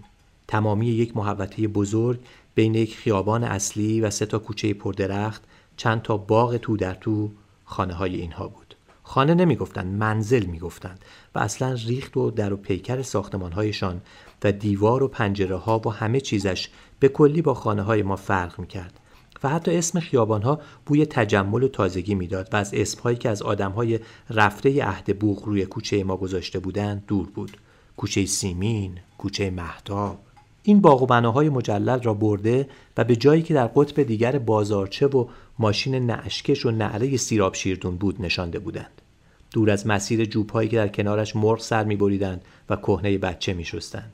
تمامی 0.49 0.87
یک 0.87 1.17
محوطه 1.17 1.69
بزرگ 1.69 2.21
بین 2.55 2.75
یک 2.75 2.97
خیابان 2.97 3.45
اصلی 3.45 4.01
و 4.01 4.11
سه 4.11 4.27
تا 4.27 4.39
کوچه 4.39 4.75
پردرخت 4.75 5.43
چند 5.77 6.03
تا 6.03 6.17
باغ 6.17 6.57
تو 6.57 6.77
در 6.77 6.95
تو 6.95 7.31
خانه 7.65 7.95
های 7.95 8.17
اینها 8.17 8.49
بود. 8.49 8.75
خانه 9.03 9.35
نمی‌گفتند 9.35 9.87
منزل 9.87 10.45
می‌گفتند 10.45 11.05
و 11.35 11.39
اصلا 11.39 11.73
ریخت 11.73 12.17
و 12.17 12.31
در 12.31 12.53
و 12.53 12.57
پیکر 12.57 13.03
ساختمان 13.03 13.53
هایشان 13.53 14.01
و 14.45 14.53
دیوار 14.53 15.03
و 15.03 15.09
پنجره 15.09 15.57
ها 15.57 15.81
و 15.87 15.93
همه 15.93 16.21
چیزش 16.21 16.69
به 16.99 17.09
کلی 17.09 17.43
با 17.43 17.55
خانه 17.55 17.83
های 17.83 18.03
ما 18.03 18.17
فرق 18.17 18.59
می‌کرد 18.61 19.01
و 19.43 19.49
حتی 19.49 19.77
اسم 19.77 20.01
خیابان 20.01 20.43
ها 20.43 20.61
بوی 20.87 21.07
تجمل 21.07 21.63
و 21.63 21.69
تازگی 21.69 22.15
می‌داد 22.15 22.49
و 22.53 22.57
از 22.57 22.75
اسم 22.75 23.01
هایی 23.01 23.17
که 23.17 23.29
از 23.29 23.43
آدم 23.43 23.73
های 23.73 24.01
رفته 24.31 24.85
عهد 24.85 25.19
بوغ 25.19 25.45
روی 25.45 25.67
کوچه 25.67 26.05
ما 26.05 26.17
گذاشته 26.17 26.59
بودند 26.59 27.07
دور 27.07 27.31
بود 27.31 27.57
کوچه 27.97 28.27
سیمین 28.27 28.99
کوچه 29.19 29.51
مهتاب 29.51 30.19
این 30.67 30.81
باغ 30.81 31.03
و 31.03 31.07
بناهای 31.07 31.49
مجلل 31.49 32.03
را 32.03 32.15
برده 32.15 32.69
و 32.97 33.05
به 33.05 33.17
جایی 33.17 33.43
که 33.43 33.55
در 33.55 33.67
قطب 33.67 34.03
دیگر 34.03 34.39
بازارچه 34.39 35.07
و 35.07 35.27
ماشین 35.59 35.95
نعشکش 35.95 36.67
و 36.67 36.71
نعره 36.71 37.17
سیراب 37.17 37.55
شیردون 37.55 37.97
بود 37.97 38.23
نشانده 38.23 38.59
بودند 38.59 39.03
دور 39.53 39.71
از 39.71 39.87
مسیر 39.87 40.25
جوبهایی 40.25 40.69
که 40.69 40.77
در 40.77 40.89
کنارش 40.89 41.37
مرغ 41.37 41.61
سر 41.61 41.85
میبریدند 41.85 42.43
و 42.71 42.77
کهنه 42.77 43.19
بچه 43.19 43.55
میشستند 43.55 44.13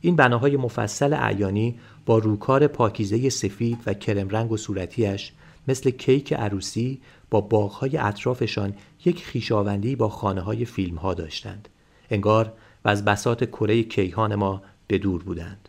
این 0.00 0.16
بناهای 0.16 0.56
مفصل 0.56 1.12
اعیانی 1.12 1.78
با 2.06 2.18
روکار 2.18 2.66
پاکیزه 2.66 3.28
سفید 3.28 3.78
و 3.86 3.94
کرم 3.94 4.28
رنگ 4.28 4.52
و 4.52 4.56
صورتیش 4.56 5.32
مثل 5.68 5.90
کیک 5.90 6.32
عروسی 6.32 7.00
با 7.30 7.40
باغهای 7.40 7.96
اطرافشان 7.96 8.74
یک 9.04 9.24
خیشاوندی 9.24 9.96
با 9.96 10.08
خانه 10.08 10.40
های 10.40 10.64
فیلم 10.64 10.96
ها 10.96 11.14
داشتند. 11.14 11.68
انگار 12.10 12.52
و 12.84 12.88
از 12.88 13.04
بسات 13.04 13.44
کره 13.44 13.82
کیهان 13.82 14.34
ما 14.34 14.62
به 14.86 14.98
دور 14.98 15.22
بودند. 15.22 15.67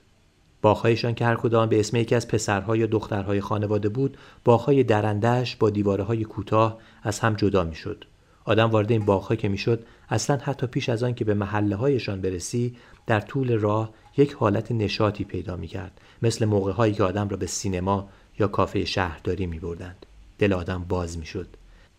باغهایشان 0.62 1.16
که 1.16 1.26
هر 1.26 1.36
کدام 1.36 1.70
به 1.70 1.80
اسم 1.80 1.98
یکی 1.98 2.16
از 2.16 2.28
پسرها 2.28 2.76
یا 2.76 2.86
دخترهای 2.86 3.42
خانواده 3.42 3.90
بود، 3.90 4.18
باغهای 4.46 4.84
درندش 4.84 5.56
با 5.56 5.70
دیواره 5.70 6.04
های 6.04 6.24
کوتاه 6.24 6.78
از 7.04 7.20
هم 7.20 7.34
جدا 7.34 7.64
می‌شد. 7.64 8.06
آدم 8.46 8.70
وارد 8.70 8.92
این 8.92 9.06
باغها 9.06 9.36
که 9.36 9.50
می‌شد 9.50 9.86
اصلا 10.10 10.38
حتی 10.38 10.68
پیش 10.68 10.90
از 10.90 11.04
آن 11.04 11.14
که 11.14 11.26
به 11.26 11.34
محله 11.34 11.76
هایشان 11.76 12.22
برسی 12.22 12.76
در 13.08 13.20
طول 13.20 13.58
راه 13.58 13.90
یک 14.18 14.34
حالت 14.34 14.72
نشاطی 14.72 15.24
پیدا 15.24 15.56
می 15.56 15.68
کرد 15.68 16.02
مثل 16.22 16.46
موقع 16.46 16.72
هایی 16.72 16.94
که 16.94 17.04
آدم 17.04 17.30
را 17.30 17.38
به 17.38 17.46
سینما 17.46 18.10
یا 18.40 18.48
کافه 18.48 18.86
شهرداری 18.86 19.46
می 19.46 19.60
بردند. 19.60 20.06
دل 20.40 20.54
آدم 20.54 20.86
باز 20.90 21.18
می 21.18 21.26
شد. 21.26 21.48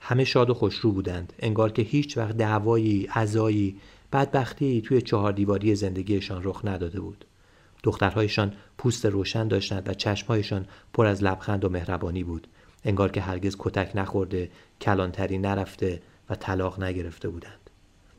همه 0.00 0.24
شاد 0.24 0.50
و 0.50 0.54
خوشرو 0.54 0.92
بودند 0.92 1.32
انگار 1.38 1.72
که 1.72 1.82
هیچ 1.82 2.18
وقت 2.18 2.36
دعوایی، 2.36 3.08
عزایی، 3.14 3.76
بدبختی 4.12 4.80
توی 4.80 5.02
چهار 5.02 5.32
دیواری 5.32 5.74
زندگیشان 5.74 6.40
رخ 6.44 6.60
نداده 6.64 7.00
بود. 7.00 7.24
دخترهایشان 7.82 8.52
پوست 8.78 9.06
روشن 9.06 9.48
داشتند 9.48 9.88
و 9.88 9.94
چشمهایشان 9.94 10.66
پر 10.92 11.06
از 11.06 11.22
لبخند 11.22 11.64
و 11.64 11.68
مهربانی 11.68 12.24
بود. 12.24 12.46
انگار 12.84 13.10
که 13.10 13.20
هرگز 13.20 13.56
کتک 13.58 13.92
نخورده، 13.94 14.50
کلانتری 14.80 15.38
نرفته 15.38 16.02
و 16.30 16.34
طلاق 16.34 16.82
نگرفته 16.82 17.28
بودند. 17.28 17.70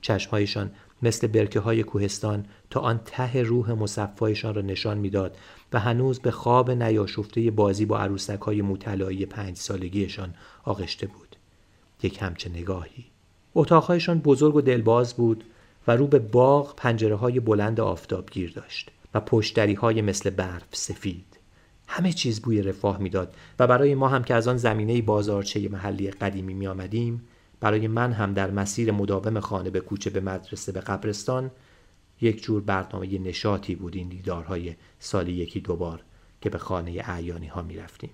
چشمهایشان 0.01 0.71
مثل 1.01 1.27
برکه 1.27 1.59
های 1.59 1.83
کوهستان 1.83 2.45
تا 2.69 2.79
آن 2.79 2.99
ته 3.05 3.43
روح 3.43 3.71
مصفایشان 3.71 4.55
را 4.55 4.61
نشان 4.61 4.97
می‌داد 4.97 5.37
و 5.73 5.79
هنوز 5.79 6.19
به 6.19 6.31
خواب 6.31 6.71
نیاشفته 6.71 7.51
بازی 7.51 7.85
با 7.85 7.99
عروسک 7.99 8.39
های 8.39 8.61
مطلعی 8.61 9.25
پنج 9.25 9.57
سالگیشان 9.57 10.33
آغشته 10.63 11.07
بود. 11.07 11.35
یک 12.03 12.21
همچه 12.21 12.49
نگاهی. 12.49 13.05
اتاقهایشان 13.55 14.19
بزرگ 14.19 14.55
و 14.55 14.61
دلباز 14.61 15.13
بود 15.13 15.43
و 15.87 15.95
رو 15.95 16.07
به 16.07 16.19
باغ 16.19 16.75
پنجره 16.75 17.15
های 17.15 17.39
بلند 17.39 17.79
آفتابگیر 17.79 18.51
داشت 18.51 18.91
و 19.13 19.19
پشتری 19.19 19.73
های 19.73 20.01
مثل 20.01 20.29
برف 20.29 20.75
سفید. 20.75 21.25
همه 21.87 22.13
چیز 22.13 22.41
بوی 22.41 22.61
رفاه 22.61 22.97
می‌داد 22.97 23.35
و 23.59 23.67
برای 23.67 23.95
ما 23.95 24.07
هم 24.07 24.23
که 24.23 24.33
از 24.33 24.47
آن 24.47 24.57
زمینه 24.57 25.01
بازارچه 25.01 25.69
محلی 25.69 26.11
قدیمی 26.11 26.53
می 26.53 26.67
آمدیم 26.67 27.27
برای 27.59 27.87
من 27.87 28.11
هم 28.11 28.33
در 28.33 28.51
مسیر 28.51 28.91
مداوم 28.91 29.39
خانه 29.39 29.69
به 29.69 29.79
کوچه 29.79 30.09
به 30.09 30.19
مدرسه 30.19 30.71
به 30.71 30.79
قبرستان 30.79 31.51
یک 32.21 32.43
جور 32.43 32.61
برنامه 32.61 33.19
نشاطی 33.19 33.75
بود 33.75 33.95
این 33.95 34.09
دیدارهای 34.09 34.75
سالی 34.99 35.33
یکی 35.33 35.59
دوبار 35.59 36.03
که 36.41 36.49
به 36.49 36.57
خانه 36.57 37.01
اعیانی 37.05 37.47
ها 37.47 37.61
می 37.61 37.77
رفتیم. 37.77 38.09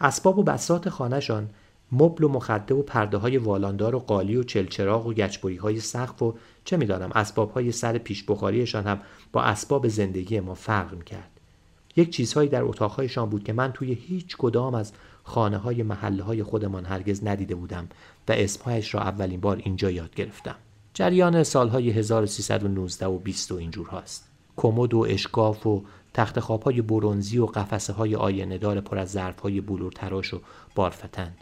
اسباب 0.00 0.38
و 0.38 0.42
بسات 0.42 0.88
خانهشان 0.88 1.50
مبل 1.92 2.24
و 2.24 2.28
مخده 2.28 2.74
و 2.74 2.82
پرده 2.82 3.16
های 3.16 3.36
والاندار 3.36 3.94
و 3.94 3.98
قالی 3.98 4.36
و 4.36 4.42
چلچراغ 4.42 5.06
و 5.06 5.12
گچبری 5.12 5.56
های 5.56 5.80
سقف 5.80 6.22
و 6.22 6.34
چه 6.64 6.76
می‌دانم 6.76 7.10
اسباب 7.14 7.52
های 7.52 7.72
سر 7.72 7.98
پیش 7.98 8.24
بخاریشان 8.24 8.84
هم 8.84 9.00
با 9.32 9.42
اسباب 9.42 9.88
زندگی 9.88 10.40
ما 10.40 10.54
فرق 10.54 10.94
می 10.94 11.04
کرد. 11.04 11.30
یک 11.96 12.10
چیزهایی 12.10 12.48
در 12.48 12.62
اتاقهایشان 12.62 13.30
بود 13.30 13.44
که 13.44 13.52
من 13.52 13.72
توی 13.72 13.92
هیچ 13.92 14.36
کدام 14.36 14.74
از 14.74 14.92
خانه 15.24 15.56
های 15.56 15.82
محله 15.82 16.22
های 16.22 16.42
خودمان 16.42 16.84
هرگز 16.84 17.26
ندیده 17.26 17.54
بودم 17.54 17.88
و 18.28 18.32
اسمهایش 18.32 18.94
را 18.94 19.00
اولین 19.00 19.40
بار 19.40 19.56
اینجا 19.56 19.90
یاد 19.90 20.14
گرفتم. 20.14 20.54
جریان 20.94 21.42
سالهای 21.42 21.90
1319 21.90 23.06
و 23.06 23.18
20 23.18 23.52
و 23.52 23.56
اینجور 23.56 23.88
هاست. 23.88 24.28
کمد 24.56 24.94
و 24.94 25.06
اشکاف 25.08 25.66
و 25.66 25.84
تخت 26.14 26.40
خواب 26.40 26.62
های 26.62 26.82
برونزی 26.82 27.38
و 27.38 27.46
قفسه 27.46 27.92
های 27.92 28.14
آینه 28.14 28.58
دار 28.58 28.80
پر 28.80 28.98
از 28.98 29.10
ظرف 29.10 29.40
های 29.40 29.60
بلور 29.60 29.92
تراش 29.92 30.34
و 30.34 30.40
بارفتن. 30.74 31.34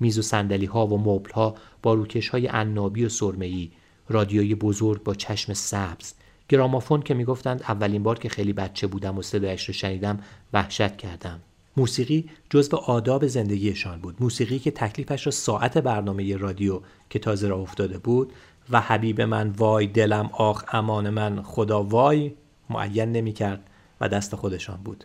میز 0.00 0.18
و 0.18 0.22
سندلی 0.22 0.66
ها 0.66 0.86
و 0.86 0.98
مبل 0.98 1.30
ها 1.30 1.54
با 1.82 1.94
روکش 1.94 2.28
های 2.28 2.46
عنابی 2.46 3.04
و 3.04 3.08
سرمه‌ای، 3.08 3.70
رادیوی 4.08 4.54
بزرگ 4.54 5.02
با 5.02 5.14
چشم 5.14 5.52
سبز، 5.52 6.12
گرامافون 6.48 7.02
که 7.02 7.14
می‌گفتند 7.14 7.62
اولین 7.62 8.02
بار 8.02 8.18
که 8.18 8.28
خیلی 8.28 8.52
بچه 8.52 8.86
بودم 8.86 9.18
و 9.18 9.22
صدایش 9.22 9.64
رو 9.64 9.74
شنیدم 9.74 10.18
وحشت 10.52 10.96
کردم. 10.96 11.40
موسیقی 11.76 12.30
جزو 12.50 12.76
آداب 12.76 13.26
زندگیشان 13.26 14.00
بود 14.00 14.16
موسیقی 14.20 14.58
که 14.58 14.70
تکلیفش 14.70 15.26
را 15.26 15.32
ساعت 15.32 15.78
برنامه 15.78 16.36
رادیو 16.36 16.80
که 17.10 17.18
تازه 17.18 17.48
را 17.48 17.56
افتاده 17.56 17.98
بود 17.98 18.32
و 18.70 18.80
حبیب 18.80 19.20
من 19.20 19.48
وای 19.48 19.86
دلم 19.86 20.30
آخ 20.32 20.64
امان 20.72 21.10
من 21.10 21.42
خدا 21.42 21.82
وای 21.82 22.32
معین 22.70 23.12
نمی 23.12 23.32
کرد 23.32 23.70
و 24.00 24.08
دست 24.08 24.34
خودشان 24.34 24.80
بود 24.84 25.04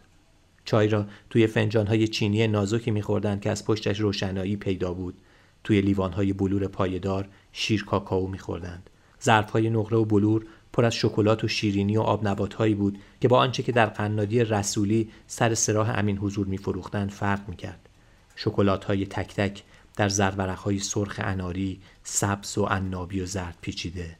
چای 0.65 0.87
را 0.87 1.05
توی 1.29 1.47
های 1.87 2.07
چینی 2.07 2.47
نازکی 2.47 2.91
میخوردند 2.91 3.41
که 3.41 3.49
از 3.49 3.65
پشتش 3.65 3.99
روشنایی 3.99 4.55
پیدا 4.55 4.93
بود. 4.93 5.17
توی 5.63 5.81
لیوانهای 5.81 6.33
بلور 6.33 6.67
پایدار 6.67 7.27
شیر 7.51 7.85
کاکائو 7.85 8.27
میخوردند. 8.27 8.89
ظرفهای 9.23 9.69
نقره 9.69 9.97
و 9.97 10.05
بلور 10.05 10.45
پر 10.73 10.85
از 10.85 10.95
شکلات 10.95 11.43
و 11.43 11.47
شیرینی 11.47 11.97
و 11.97 12.01
آب 12.01 12.53
هایی 12.53 12.75
بود 12.75 12.97
که 13.21 13.27
با 13.27 13.37
آنچه 13.37 13.63
که 13.63 13.71
در 13.71 13.85
قنادی 13.85 14.43
رسولی 14.43 15.09
سر 15.27 15.53
سراح 15.53 15.99
امین 15.99 16.17
حضور 16.17 16.47
میفروختند 16.47 17.11
فرق 17.11 17.49
می‌کرد. 17.49 17.89
شکلات 18.35 18.85
های 18.85 19.05
تک 19.05 19.35
تک 19.35 19.63
در 19.95 20.09
زرورق 20.09 20.57
های 20.57 20.79
سرخ 20.79 21.19
اناری 21.23 21.79
سبز 22.03 22.57
و 22.57 22.63
عنابی 22.63 23.21
و 23.21 23.25
زرد 23.25 23.57
پیچیده. 23.61 24.17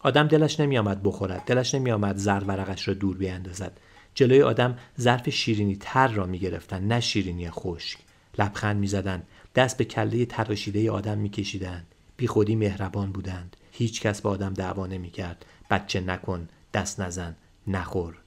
آدم 0.00 0.28
دلش 0.28 0.60
نمیآمد 0.60 1.02
بخورد. 1.02 1.44
دلش 1.46 1.74
نمیآمد 1.74 2.16
زرورقش 2.16 2.88
را 2.88 2.94
دور 2.94 3.16
بیاندازد. 3.16 3.80
جلوی 4.20 4.42
آدم 4.42 4.78
ظرف 5.00 5.30
شیرینی 5.30 5.76
تر 5.80 6.08
را 6.08 6.26
می‌گرفتند 6.26 6.92
نه 6.92 7.00
شیرینی 7.00 7.50
خشک. 7.50 7.98
لبخند 8.38 8.76
می‌زدند 8.76 9.26
دست 9.54 9.76
به 9.76 9.84
کله 9.84 10.24
تراشیده 10.24 10.90
آدم 10.90 11.18
میکشیدند 11.18 11.86
بیخودی 12.16 12.56
مهربان 12.56 13.12
بودند. 13.12 13.56
هیچ 13.72 14.00
کس 14.00 14.20
با 14.20 14.30
آدم 14.30 14.54
دعوا 14.54 14.86
نمی‌کرد 14.86 15.44
بچه 15.70 16.00
نکن 16.00 16.48
دست 16.74 17.00
نزن 17.00 17.36
نخور. 17.66 18.18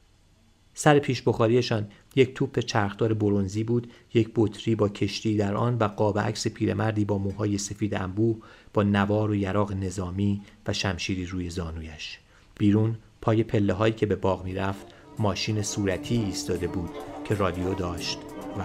سر 0.74 1.00
پیش 1.00 1.22
بخاریشان 1.22 1.88
یک 2.16 2.34
توپ 2.34 2.60
چرخدار 2.60 3.14
برونزی 3.14 3.64
بود 3.64 3.91
یک 4.14 4.32
بطری 4.36 4.76
با 4.76 4.89
کشتی 4.89 5.38
در 5.38 5.56
آن 5.56 5.78
و 5.78 5.84
قاب 5.84 6.20
عکس 6.20 6.48
پیرمردی 6.48 7.06
با 7.06 7.18
موهای 7.18 7.58
سفید 7.58 7.96
انبوه 7.96 8.38
با 8.74 8.84
نوار 8.84 9.32
و 9.32 9.36
یراق 9.36 9.74
نظامی 9.74 10.41
و 10.68 10.74
شمشیری 10.74 11.26
روی 11.26 11.50
زانویش. 11.50 12.20
بیرون 12.58 12.98
پای 13.22 13.44
پله 13.44 13.74
هایی 13.74 13.94
که 13.94 14.06
به 14.06 14.16
باغ 14.16 14.44
می‌رفت 14.44 14.93
ماشین 15.20 15.61
صورتی 15.61 16.16
ایستاده 16.16 16.68
بود 16.68 16.89
که 17.26 17.36
رادیو 17.36 17.74
داشت 17.74 18.20
و 18.57 18.61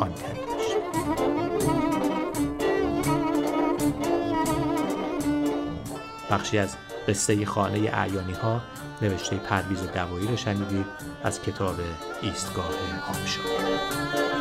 آنتن 0.00 0.34
داشت. 0.34 0.76
بخشی 6.30 6.58
از 6.58 6.76
قصه 7.08 7.44
خانه 7.44 7.90
اعیانی 7.92 8.32
ها 8.32 8.60
نوشته 9.02 9.36
پرویز 9.36 9.82
دوایی 9.82 10.26
رو 10.26 10.36
شنیدید. 10.36 10.86
از 11.24 11.42
کتاب 11.42 11.76
ایستگاه 12.22 12.70
آبشار 13.08 14.37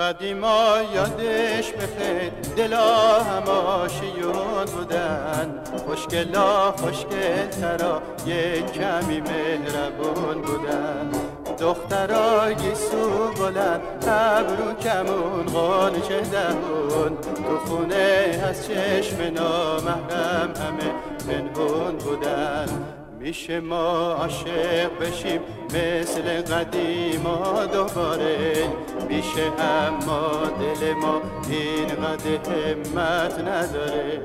قدیما 0.00 0.76
یادش 0.94 1.72
بخیر. 1.72 2.32
دلا 2.56 3.22
هماشیون 3.22 4.64
بودن. 4.76 5.62
خوشگلا 5.86 6.72
خوشگل 6.72 7.46
ترا 7.46 8.02
یک 8.26 8.72
کمی 8.72 9.20
مهربون 9.20 10.42
بودن. 10.42 11.10
دخترا 11.58 12.52
گیسو 12.52 13.32
بلند 13.38 13.80
ابرو 14.08 14.74
کمون 14.74 15.46
قانچه 15.46 16.20
دهون 16.20 17.16
تو 17.16 17.58
خونه 17.66 18.40
از 18.48 18.66
چشم 18.66 19.22
نامحرم 19.34 20.52
همه 20.56 20.92
پنهون 21.28 21.96
بودن. 21.96 22.99
میشه 23.20 23.60
ما 23.60 24.12
عاشق 24.12 24.98
بشیم 25.00 25.40
مثل 25.66 26.42
قدیما 26.42 27.66
دوباره. 27.66 28.68
میشه 29.08 29.52
اما 29.58 30.30
دل 30.60 30.92
ما 30.92 31.22
اینقدر 31.50 32.50
همت 32.50 33.38
نداره. 33.38 34.20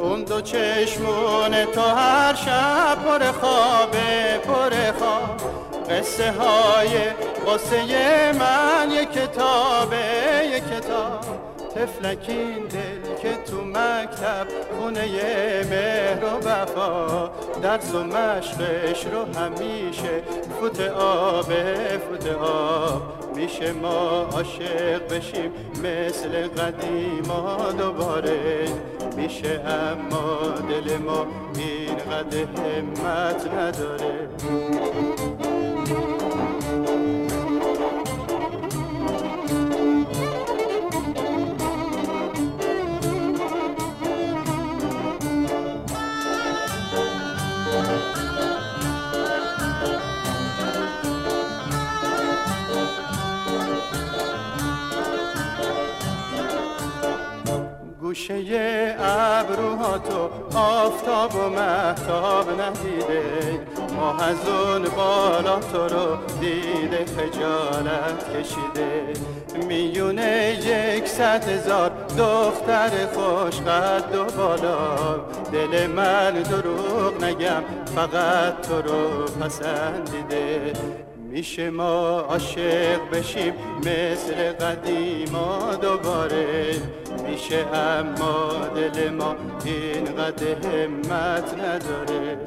اون 0.00 0.24
دو 0.24 0.40
چشمون 0.40 1.64
تو 1.64 1.80
هر 1.80 2.34
شب 2.34 2.98
پر 3.04 3.32
خوابه 3.32 4.38
پر 4.46 4.92
خواب. 4.98 5.57
قصه 5.90 6.32
های 6.32 6.98
قصه 7.46 8.32
من 8.32 8.90
یک 8.90 9.12
کتابه 9.12 9.96
یک 10.44 10.64
کتاب. 10.64 11.24
تفلکین 11.74 12.54
دل 12.54 13.14
که 13.22 13.36
تو 13.50 13.64
مکتب 13.64 14.46
خونه 14.78 15.06
مهر 15.70 16.24
و 16.24 16.48
وفا. 16.48 17.30
درس 17.62 17.94
و 17.94 18.04
مشقش 18.04 19.06
رو 19.06 19.40
همیشه 19.40 20.22
فوت 20.60 20.80
آبه 20.80 22.00
فوت 22.10 22.26
آب. 22.26 23.02
میشه 23.36 23.72
ما 23.72 24.28
عاشق 24.32 25.16
بشیم 25.16 25.52
مثل 25.82 26.48
قدیما 26.48 27.72
دوباره. 27.78 28.64
میشه 29.16 29.60
اما 29.60 30.38
دل 30.68 30.96
ما 30.96 31.26
اینقدر 31.54 32.38
همت 32.38 33.46
نداره. 33.54 34.28
گوشه 58.08 58.96
ابروها 59.00 59.98
تو 59.98 60.30
آفتاب 60.58 61.34
و 61.34 61.48
محتاب 61.48 62.60
ندیده. 62.60 63.22
ما 63.96 64.16
از 64.16 64.48
اون 64.48 64.82
بالا 64.82 65.60
تو 65.60 65.78
رو 65.78 66.16
دیده 66.40 67.04
خجالت 67.04 68.36
کشیده. 68.36 69.12
میونه 69.68 70.58
یک 70.64 71.08
ست 71.08 71.20
هزار 71.20 71.90
دختر 72.18 72.90
خوش 73.12 73.60
قد 73.60 74.14
و 74.14 74.24
بالا. 74.24 74.96
دل 75.52 75.86
من 75.86 76.42
دروغ 76.42 77.24
نگم 77.24 77.62
فقط 77.94 78.60
تو 78.60 78.82
رو 78.82 79.24
پسندیده. 79.24 80.72
میشه 81.30 81.70
ما 81.70 82.20
عاشق 82.20 83.10
بشیم 83.12 83.54
مثل 83.78 84.52
قدیما 84.52 85.74
دوباره. 85.74 86.82
میشه 87.28 87.66
اما 87.74 88.68
دل 88.74 89.10
ما 89.10 89.36
اینقدر 89.64 90.68
همت 90.68 91.54
نداره. 91.54 92.38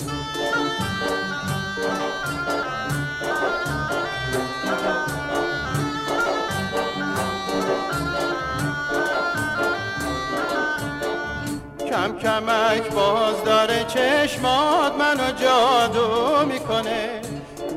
کم 11.89 12.17
کمک 12.17 12.93
باز 12.93 13.43
داره 13.45 13.83
چشمات 13.83 14.93
منو 14.95 15.31
جادو 15.31 16.45
می‌کنه. 16.45 17.21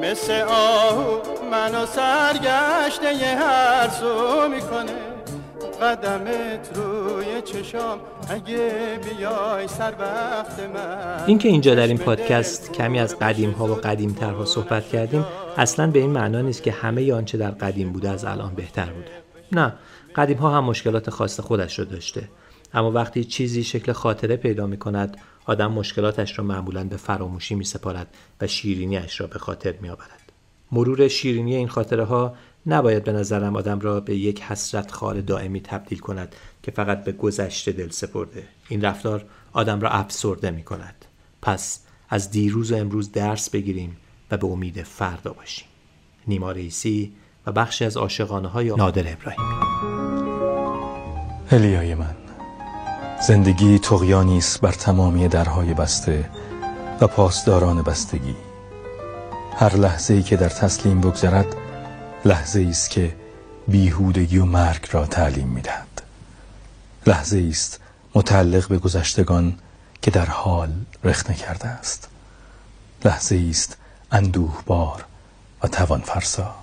مثل 0.03 0.41
آهو 0.49 1.21
منو 1.51 1.87
سرگشته 1.87 3.15
یه 3.15 3.37
هر 3.39 3.89
سو 3.89 4.49
می‌کنه. 4.49 5.15
قدمت 5.83 6.71
روی 6.75 7.43
چشام 7.45 7.99
اگه 8.29 8.99
بیای 9.05 9.69
سر 9.69 9.93
وقت 9.99 10.61
من. 10.61 11.25
اینکه 11.27 11.49
اینجا 11.49 11.75
در 11.75 11.87
این 11.87 11.99
پادکست 11.99 12.73
کمی 12.73 13.01
از 13.01 13.19
قدیم 13.19 13.51
ها 13.51 13.67
و 13.67 13.75
قدیم 13.75 14.13
ترها 14.13 14.45
صحبت 14.45 14.89
کردیم 14.89 15.27
اصلا 15.57 15.87
به 15.87 15.99
این 15.99 16.11
معنا 16.11 16.41
نیست 16.41 16.63
که 16.63 16.73
همه 16.73 17.13
آنچه 17.13 17.39
در 17.39 17.51
قدیم 17.51 17.93
بوده 17.93 18.11
از 18.11 18.25
الان 18.25 18.55
بهتر 18.55 18.87
بوده. 18.87 19.11
نه 19.53 19.73
قدیم 20.17 20.37
ها 20.37 20.51
هم 20.51 20.65
مشکلات 20.65 21.11
خاص 21.11 21.41
خودش 21.41 21.79
رو 21.79 21.85
داشته. 21.85 22.29
اما 22.75 22.91
وقتی 22.91 23.25
چیزی 23.25 23.65
شکل 23.65 23.93
خاطره 23.93 24.37
پیدا 24.37 24.67
می 24.67 24.77
کند 24.77 25.17
آدم 25.45 25.73
مشکلاتش 25.73 26.39
را 26.39 26.45
معمولا 26.45 26.85
به 26.85 26.97
فراموشی 26.97 27.55
می 27.55 27.65
سپارد 27.65 28.15
و 28.41 28.47
شیرینیش 28.47 29.21
را 29.21 29.27
به 29.27 29.39
خاطر 29.39 29.75
می 29.81 29.89
آورد. 29.89 30.33
مرور 30.73 31.09
شیرینی 31.09 31.57
این 31.57 31.69
خاطره 31.69 32.05
ها 32.05 32.35
نباید 32.67 33.05
به 33.05 33.13
نظرم 33.13 33.57
آدم 33.57 33.81
را 33.81 34.01
به 34.01 34.17
یک 34.17 34.43
حسرت 34.43 34.91
خال 34.91 35.21
دائمی 35.21 35.61
تبدیل 35.61 35.99
کند 35.99 36.35
که 36.63 36.71
فقط 36.71 37.05
به 37.05 37.13
گذشته 37.13 37.73
دل 37.73 37.89
سپرده. 37.89 38.49
این 38.69 38.85
رفتار 38.85 39.25
آدم 39.53 39.81
را 39.81 39.91
افسرده 39.91 40.51
می 40.51 40.63
کند 40.63 41.05
پس 41.43 41.81
از 42.09 42.31
دیروز 42.31 42.73
و 42.73 42.77
امروز 42.77 43.13
درس 43.13 43.51
بگیریم 43.51 43.97
و 44.31 44.37
به 44.37 44.47
امید 44.47 44.83
فردا 44.83 45.33
باشیم. 45.33 45.69
نیما 46.27 46.53
رئیسی 46.53 47.13
و 47.47 47.53
بخشی 47.53 47.85
از 47.85 47.97
عاشقانه 47.97 48.49
های 48.49 48.75
نادر 48.77 49.13
ابراهیمی 49.13 49.55
هلیای 51.51 51.95
من. 51.95 52.24
زندگی 53.27 53.79
تقیانی 53.79 54.39
است 54.39 54.61
بر 54.61 54.73
تمامی 54.73 55.29
درهای 55.29 55.75
بسته 55.75 56.31
و 57.01 57.07
پاسداران 57.07 57.83
بستگی. 57.83 58.35
هر 59.57 59.77
لحظه 59.77 60.15
ای 60.15 60.23
که 60.23 60.37
در 60.37 60.49
تسلیم 60.49 61.01
بگذرد 61.01 61.47
لحظه 62.25 62.67
است 62.71 62.91
که 62.91 63.17
بیهودگی 63.69 64.39
و 64.39 64.45
مرگ 64.45 64.89
را 64.93 65.07
تعلیم 65.07 65.49
می‌دهد. 65.49 66.03
لحظه 67.07 67.47
است 67.51 67.81
متعلق 68.15 68.69
به 68.69 68.79
گذشتگان 68.79 69.59
که 70.03 70.11
در 70.11 70.27
حال 70.27 70.73
رخنه 71.05 71.37
کرده 71.37 71.69
است. 71.69 72.09
لحظه 73.05 73.47
است 73.51 73.77
اندوه 74.13 74.63
بار 74.67 75.05
و 75.63 75.69
توان 75.69 76.01
فرسا 76.01 76.55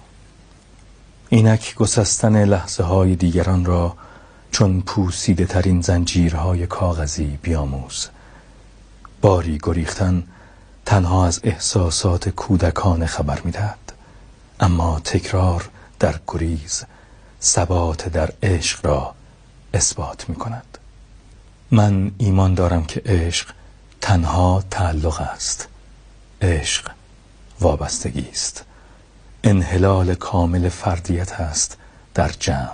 اینک 1.29 1.75
گسستن 1.75 2.45
لحظه 2.45 2.83
های 2.83 3.15
دیگران 3.15 3.65
را 3.65 3.95
چون 4.51 4.81
پوسیده 4.81 5.45
ترین 5.45 5.81
زنجیرهای 5.81 6.67
کاغذی 6.67 7.39
بیاموز. 7.41 8.07
باری 9.21 9.59
گریختن 9.63 10.23
تنها 10.85 11.27
از 11.27 11.39
احساسات 11.43 12.29
کودکان 12.29 13.05
خبر 13.05 13.41
می‌دهد. 13.41 13.93
اما 14.59 14.99
تکرار 14.99 15.69
در 15.99 16.19
گریز 16.27 16.83
ثبات 17.41 18.09
در 18.09 18.33
عشق 18.43 18.85
را 18.85 19.15
اثبات 19.73 20.29
می 20.29 20.35
کند 20.35 20.77
من 21.71 22.11
ایمان 22.17 22.53
دارم 22.53 22.83
که 22.85 23.01
عشق 23.05 23.49
تنها 24.01 24.63
تعلق 24.71 25.21
است. 25.21 25.67
عشق 26.41 26.91
وابستگی 27.59 28.29
است. 28.31 28.63
انحلال 29.43 30.15
کامل 30.15 30.69
فردیت 30.69 31.31
است 31.31 31.77
در 32.13 32.29
جمع. 32.29 32.69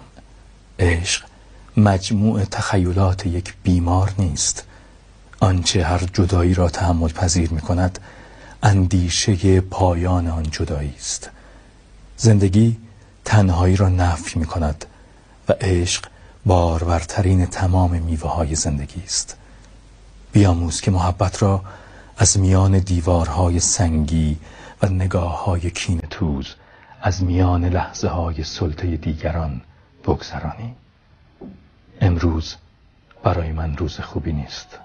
عشق 0.79 1.26
مجموع 1.77 2.45
تخیلات 2.45 3.25
یک 3.25 3.53
بیمار 3.63 4.13
نیست. 4.17 4.63
آنچه 5.39 5.83
هر 5.83 6.03
جدایی 6.13 6.53
را 6.53 6.69
تحمل 6.69 7.09
پذیر 7.09 7.49
می 7.49 7.61
کند 7.61 7.99
اندیشه 8.63 9.61
پایان 9.61 10.27
آن 10.27 10.43
جدایی 10.51 10.93
است. 10.97 11.29
زندگی 12.17 12.77
تنهایی 13.25 13.75
را 13.75 13.89
نفی 13.89 14.39
می 14.39 14.45
کند 14.45 14.85
و 15.49 15.53
عشق 15.61 16.05
بارورترین 16.45 17.45
تمام 17.45 17.91
میوه 18.01 18.29
های 18.29 18.55
زندگی 18.55 19.03
است. 19.03 19.37
بیاموز 20.31 20.81
که 20.81 20.91
محبت 20.91 21.41
را 21.41 21.61
از 22.17 22.39
میان 22.39 22.79
دیوارهای 22.79 23.59
سنگی 23.59 24.37
و 24.81 24.87
نگاه 24.87 25.45
های 25.45 25.71
کین 25.71 25.99
توز 26.09 26.47
از 27.01 27.23
میان 27.23 27.65
لحظه 27.65 28.07
های 28.07 28.43
سلطه 28.43 28.97
دیگران 28.97 29.61
بگذرانی. 30.05 30.75
امروز 32.01 32.55
برای 33.23 33.51
من 33.51 33.77
روز 33.77 33.99
خوبی 33.99 34.33
نیست. 34.33 34.79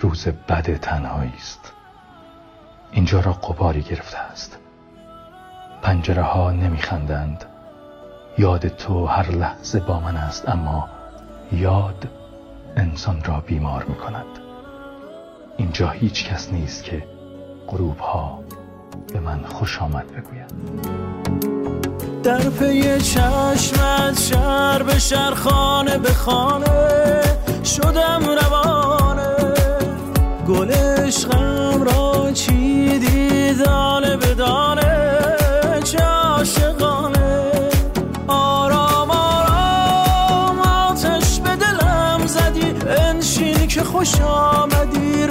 روز 0.00 0.28
بد 0.28 0.76
تنهایی 0.76 1.32
است. 1.36 1.72
اینجا 2.92 3.20
را 3.20 3.32
قباری 3.32 3.82
گرفته 3.82 4.18
است. 4.18 4.58
پنجره 5.82 6.22
ها 6.22 6.50
نمیخندند. 6.50 7.44
یاد 8.38 8.68
تو 8.68 9.06
هر 9.06 9.30
لحظه 9.30 9.80
با 9.80 10.00
من 10.00 10.16
است 10.16 10.48
اما 10.48 10.88
یاد 11.52 12.08
انسان 12.76 13.24
را 13.24 13.40
بیمار 13.40 13.84
می 13.84 13.94
کند 13.94 14.26
اینجا 15.56 15.90
هیچ 15.90 16.28
کس 16.28 16.52
نیست 16.52 16.84
که 16.84 17.06
غروب 17.68 17.98
ها 17.98 18.44
به 19.12 19.20
من 19.20 19.44
خوش 19.44 19.82
آمد 19.82 20.06
بگوید. 20.12 21.53
در 22.24 22.50
پی 22.50 23.00
چشمت 23.00 24.20
شهر 24.20 24.82
به 24.82 24.98
شهر 24.98 25.34
خانه 25.34 25.98
به 25.98 26.12
خانه 26.12 27.22
شدم 27.64 28.22
روانه. 28.42 29.54
گل 30.48 30.70
عشقم 30.70 31.82
را 31.82 32.32
چیدی 32.32 33.54
دانه 33.54 34.16
به 34.16 34.34
دانه 34.34 35.18
چه 35.84 36.04
آرام 38.28 39.10
آرام 39.10 40.60
آتش 40.60 41.40
به 41.40 41.56
زدی 42.26 42.74
انشین 42.86 43.66
که 43.66 43.82
خوش 43.82 44.20
آمدی 44.20 45.26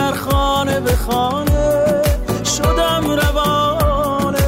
شهر 0.00 0.14
خانه 0.14 0.80
به 0.80 0.92
خانه 0.92 2.02
شدم 2.44 3.10
روانه. 3.10 4.38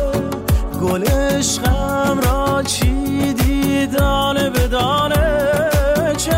گل 0.83 1.05
عشقم 1.05 2.21
را 2.21 2.63
چیدی 2.63 3.87
دانه 3.87 4.51
به 4.51 4.69
دانه. 4.69 5.53
چه 6.17 6.37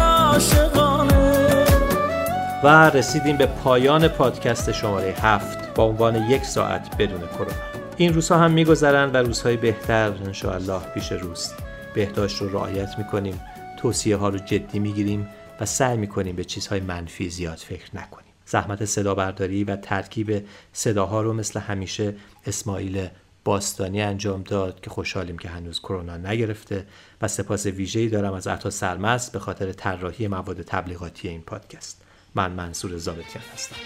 و 2.65 2.91
رسیدیم 2.91 3.37
به 3.37 3.47
پایان 3.47 4.09
پادکست 4.09 4.73
شماره 4.73 5.15
هفت 5.23 5.75
با 5.75 5.85
عنوان 5.85 6.31
یک 6.31 6.45
ساعت 6.45 6.97
بدون 6.97 7.21
کرونا. 7.21 7.53
این 7.97 8.15
روزها 8.15 8.39
هم 8.39 8.51
میگذرند 8.51 9.15
و 9.15 9.19
روزهای 9.19 9.57
بهتر 9.57 10.12
انشاءالله 10.27 10.81
پیش 10.95 11.12
روست. 11.12 11.55
بهداشت 11.95 12.43
رو 12.43 12.49
رعایت 12.49 12.99
می‌کنیم 12.99 13.41
توصیه 13.79 14.17
ها 14.17 14.29
رو 14.29 14.39
جدی 14.39 14.79
می‌گیریم 14.79 15.29
و 15.61 15.67
سعی 15.67 15.97
می‌کنیم 15.97 16.37
به 16.37 16.45
چیزهای 16.45 16.81
منفی 16.81 17.31
زیاد 17.31 17.59
فکر 17.59 17.97
نکنیم. 17.97 18.34
زحمت 18.47 18.85
صدا 18.85 19.15
برداری 19.15 19.65
و 19.65 19.77
ترکیب 19.77 20.47
صداها 20.73 21.23
رو 21.23 21.33
مثل 21.33 21.61
همیشه 21.61 22.15
اسماعیل 22.47 23.09
باستانی 23.45 24.03
انجام 24.03 24.43
داد 24.43 24.81
که 24.81 24.91
خوشحالیم 24.91 25.39
که 25.39 25.49
هنوز 25.49 25.81
کرونا 25.81 26.17
نگرفته 26.17 26.87
و 27.23 27.29
سپاس 27.29 27.67
ویژه‌ای 27.67 28.09
دارم 28.09 28.33
از 28.35 28.47
عطا 28.47 28.71
سرمست 28.71 29.33
به 29.33 29.39
خاطر 29.39 29.73
طراحی 29.73 30.29
مواد 30.29 30.63
تبلیغاتی 30.63 31.29
این 31.29 31.43
پادکست. 31.43 32.03
من 32.35 32.53
منصور 32.53 32.99
زابطیان 32.99 33.45
هستم. 33.55 33.77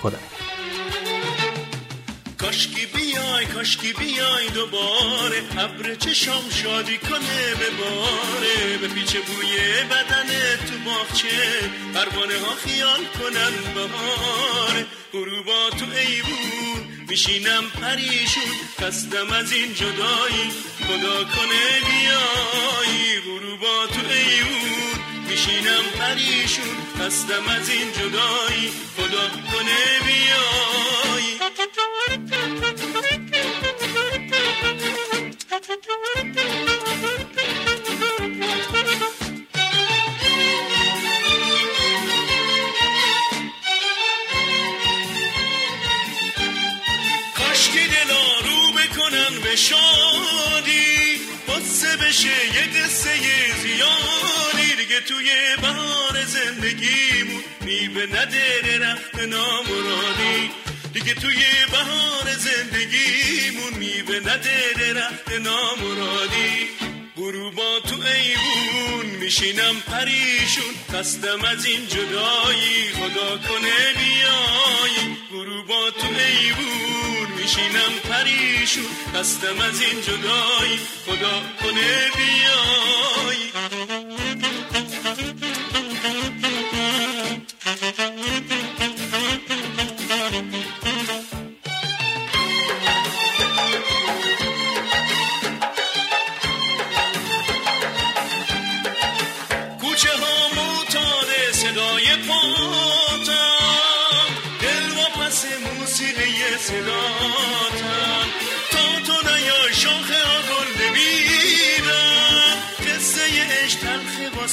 خدا 0.00 0.18
کاشکی 2.56 2.86
بیای 2.86 3.46
کاشکی 3.46 3.92
بیای 3.92 4.48
دوباره. 4.54 5.42
ابر 5.58 5.94
چشام 5.94 6.50
شادی 6.50 6.98
کنه 6.98 7.54
به 7.58 7.70
باره. 7.70 8.78
به 8.80 8.88
پیچ 8.88 9.16
بوی 9.16 9.56
بدن 9.90 10.28
تو 10.66 10.78
باغچه. 10.84 11.70
پروانه 11.94 12.38
ها 12.38 12.54
خیال 12.64 13.04
کنن 13.18 13.74
بهاره 13.74 14.86
غروبا 15.12 15.70
تو 15.70 15.84
ایوون 15.96 17.06
میشینم 17.08 17.64
پریشون. 17.82 18.52
خستم 18.80 19.32
از 19.32 19.52
این 19.52 19.74
جدایی. 19.74 20.46
خدا 20.86 21.24
کنه 21.24 21.64
بیای 21.86 23.20
غروبا 23.26 23.86
تو 23.86 24.00
ایوون 24.10 24.65
میشینم 25.36 25.84
پریشون 25.98 26.64
خستم 26.98 27.48
از 27.48 27.68
این 27.68 27.92
جدایی 27.92 28.72
خدا 28.96 29.28
کنه 29.28 29.80
بیای 30.06 31.38
کاشکی 47.38 47.88
دلا 47.88 48.24
رو 48.44 48.72
بکنن 48.72 49.40
به 49.42 49.56
شادی. 49.56 50.95
قصه 51.76 51.96
بشه 51.96 52.28
یه 52.28 52.82
قصه 52.82 53.10
زیادی 53.62 54.76
دیگه 54.76 55.00
توی 55.00 55.30
بهار 55.62 56.24
زندگیمون. 56.24 57.44
میوه 57.60 58.02
نده 58.02 58.60
درخت 58.64 59.14
نامرادی. 59.14 60.50
دیگه 60.92 61.14
توی 61.14 61.36
بهار 61.70 62.34
زندگیمون 62.34 63.74
میوه 63.78 64.16
نده 64.16 64.72
درخت 64.78 65.32
نامرادی. 65.32 66.68
غروبا 67.16 67.80
تو 67.80 67.94
ایوون 67.94 69.06
میشینم 69.06 69.80
پریشون. 69.80 70.74
خستم 70.92 71.44
از 71.44 71.64
این 71.64 71.86
جدایی 71.86 72.92
خدا 72.92 73.38
کنه 73.38 73.78
بیای 73.98 75.16
غروبا 75.30 75.90
تو 75.90 76.06
ایوون 76.06 77.32
میشینم 77.36 77.92
پریشون. 78.10 78.86
خستم 79.14 79.60
از 79.60 79.80
این 79.80 80.00
جدایی 80.00 80.78
خدا 81.06 81.42
کنه 81.62 82.10
بیای 82.16 83.36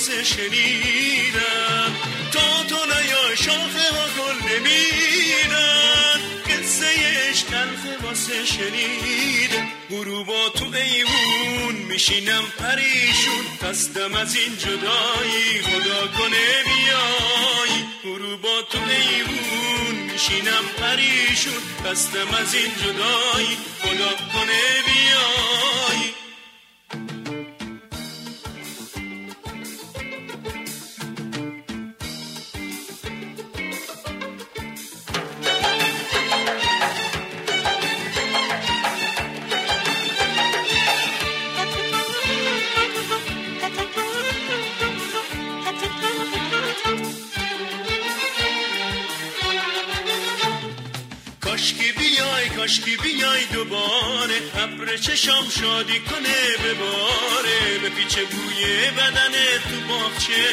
واسه 0.03 0.23
شنیدم. 0.23 1.95
تا 2.31 2.63
تو 2.63 2.75
نیا 2.75 3.35
شاخه 3.35 3.95
ها 3.95 4.05
گل 4.17 4.37
نمیدم 4.49 6.19
قصه 6.49 6.85
عشق 7.29 7.47
تلخ 7.47 8.03
واسه 8.03 8.45
شنیدم. 8.45 9.67
غروبا 9.89 10.49
تو 10.49 10.65
ایوون 10.65 11.75
میشینم 11.75 12.43
پریشون. 12.59 13.45
خستم 13.63 14.13
از 14.13 14.35
این 14.35 14.57
جدایی 14.57 15.61
خدا 15.63 16.07
کنه 16.07 16.47
بیای. 16.65 17.83
غروبا 18.03 18.61
تو 18.61 18.79
ایوون 18.79 19.95
میشینم 20.11 20.65
پریشون. 20.77 21.61
خستم 21.85 22.35
از 22.41 22.55
این 22.55 22.71
جدایی 22.83 23.57
خدا 23.81 24.11
کنه 24.33 24.61
بیای. 24.85 26.02
ابر 54.93 55.01
چشام 55.01 55.49
شادی 55.49 55.99
کنه 55.99 56.63
به 56.63 56.73
باره 56.73 57.77
به 57.81 57.89
پیچ 57.89 58.19
بوی 58.19 58.91
بدن 58.97 59.33
تو 59.69 59.87
باغچه. 59.87 60.43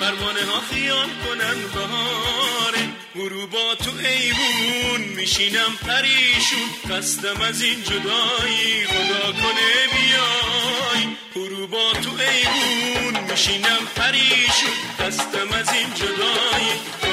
پروانه 0.00 0.44
ها 0.50 0.60
خیال 0.70 1.08
کنن 1.24 1.60
بهاره. 1.74 2.88
غروبا 3.14 3.74
تو 3.74 3.90
ایوون 3.90 5.00
میشینم 5.16 5.76
پریشون. 5.86 6.68
خستم 6.90 7.40
از 7.40 7.62
این 7.62 7.82
جدایی 7.82 8.84
خدا 8.86 9.32
کنه 9.32 9.70
بیای. 9.92 11.16
غروبا 11.34 11.92
تو 11.92 12.10
ایوون 12.10 13.30
میشینم 13.30 13.88
پریشون. 13.96 14.74
خستم 14.98 15.52
از 15.52 15.72
این 15.72 15.94
جدا 15.94 17.03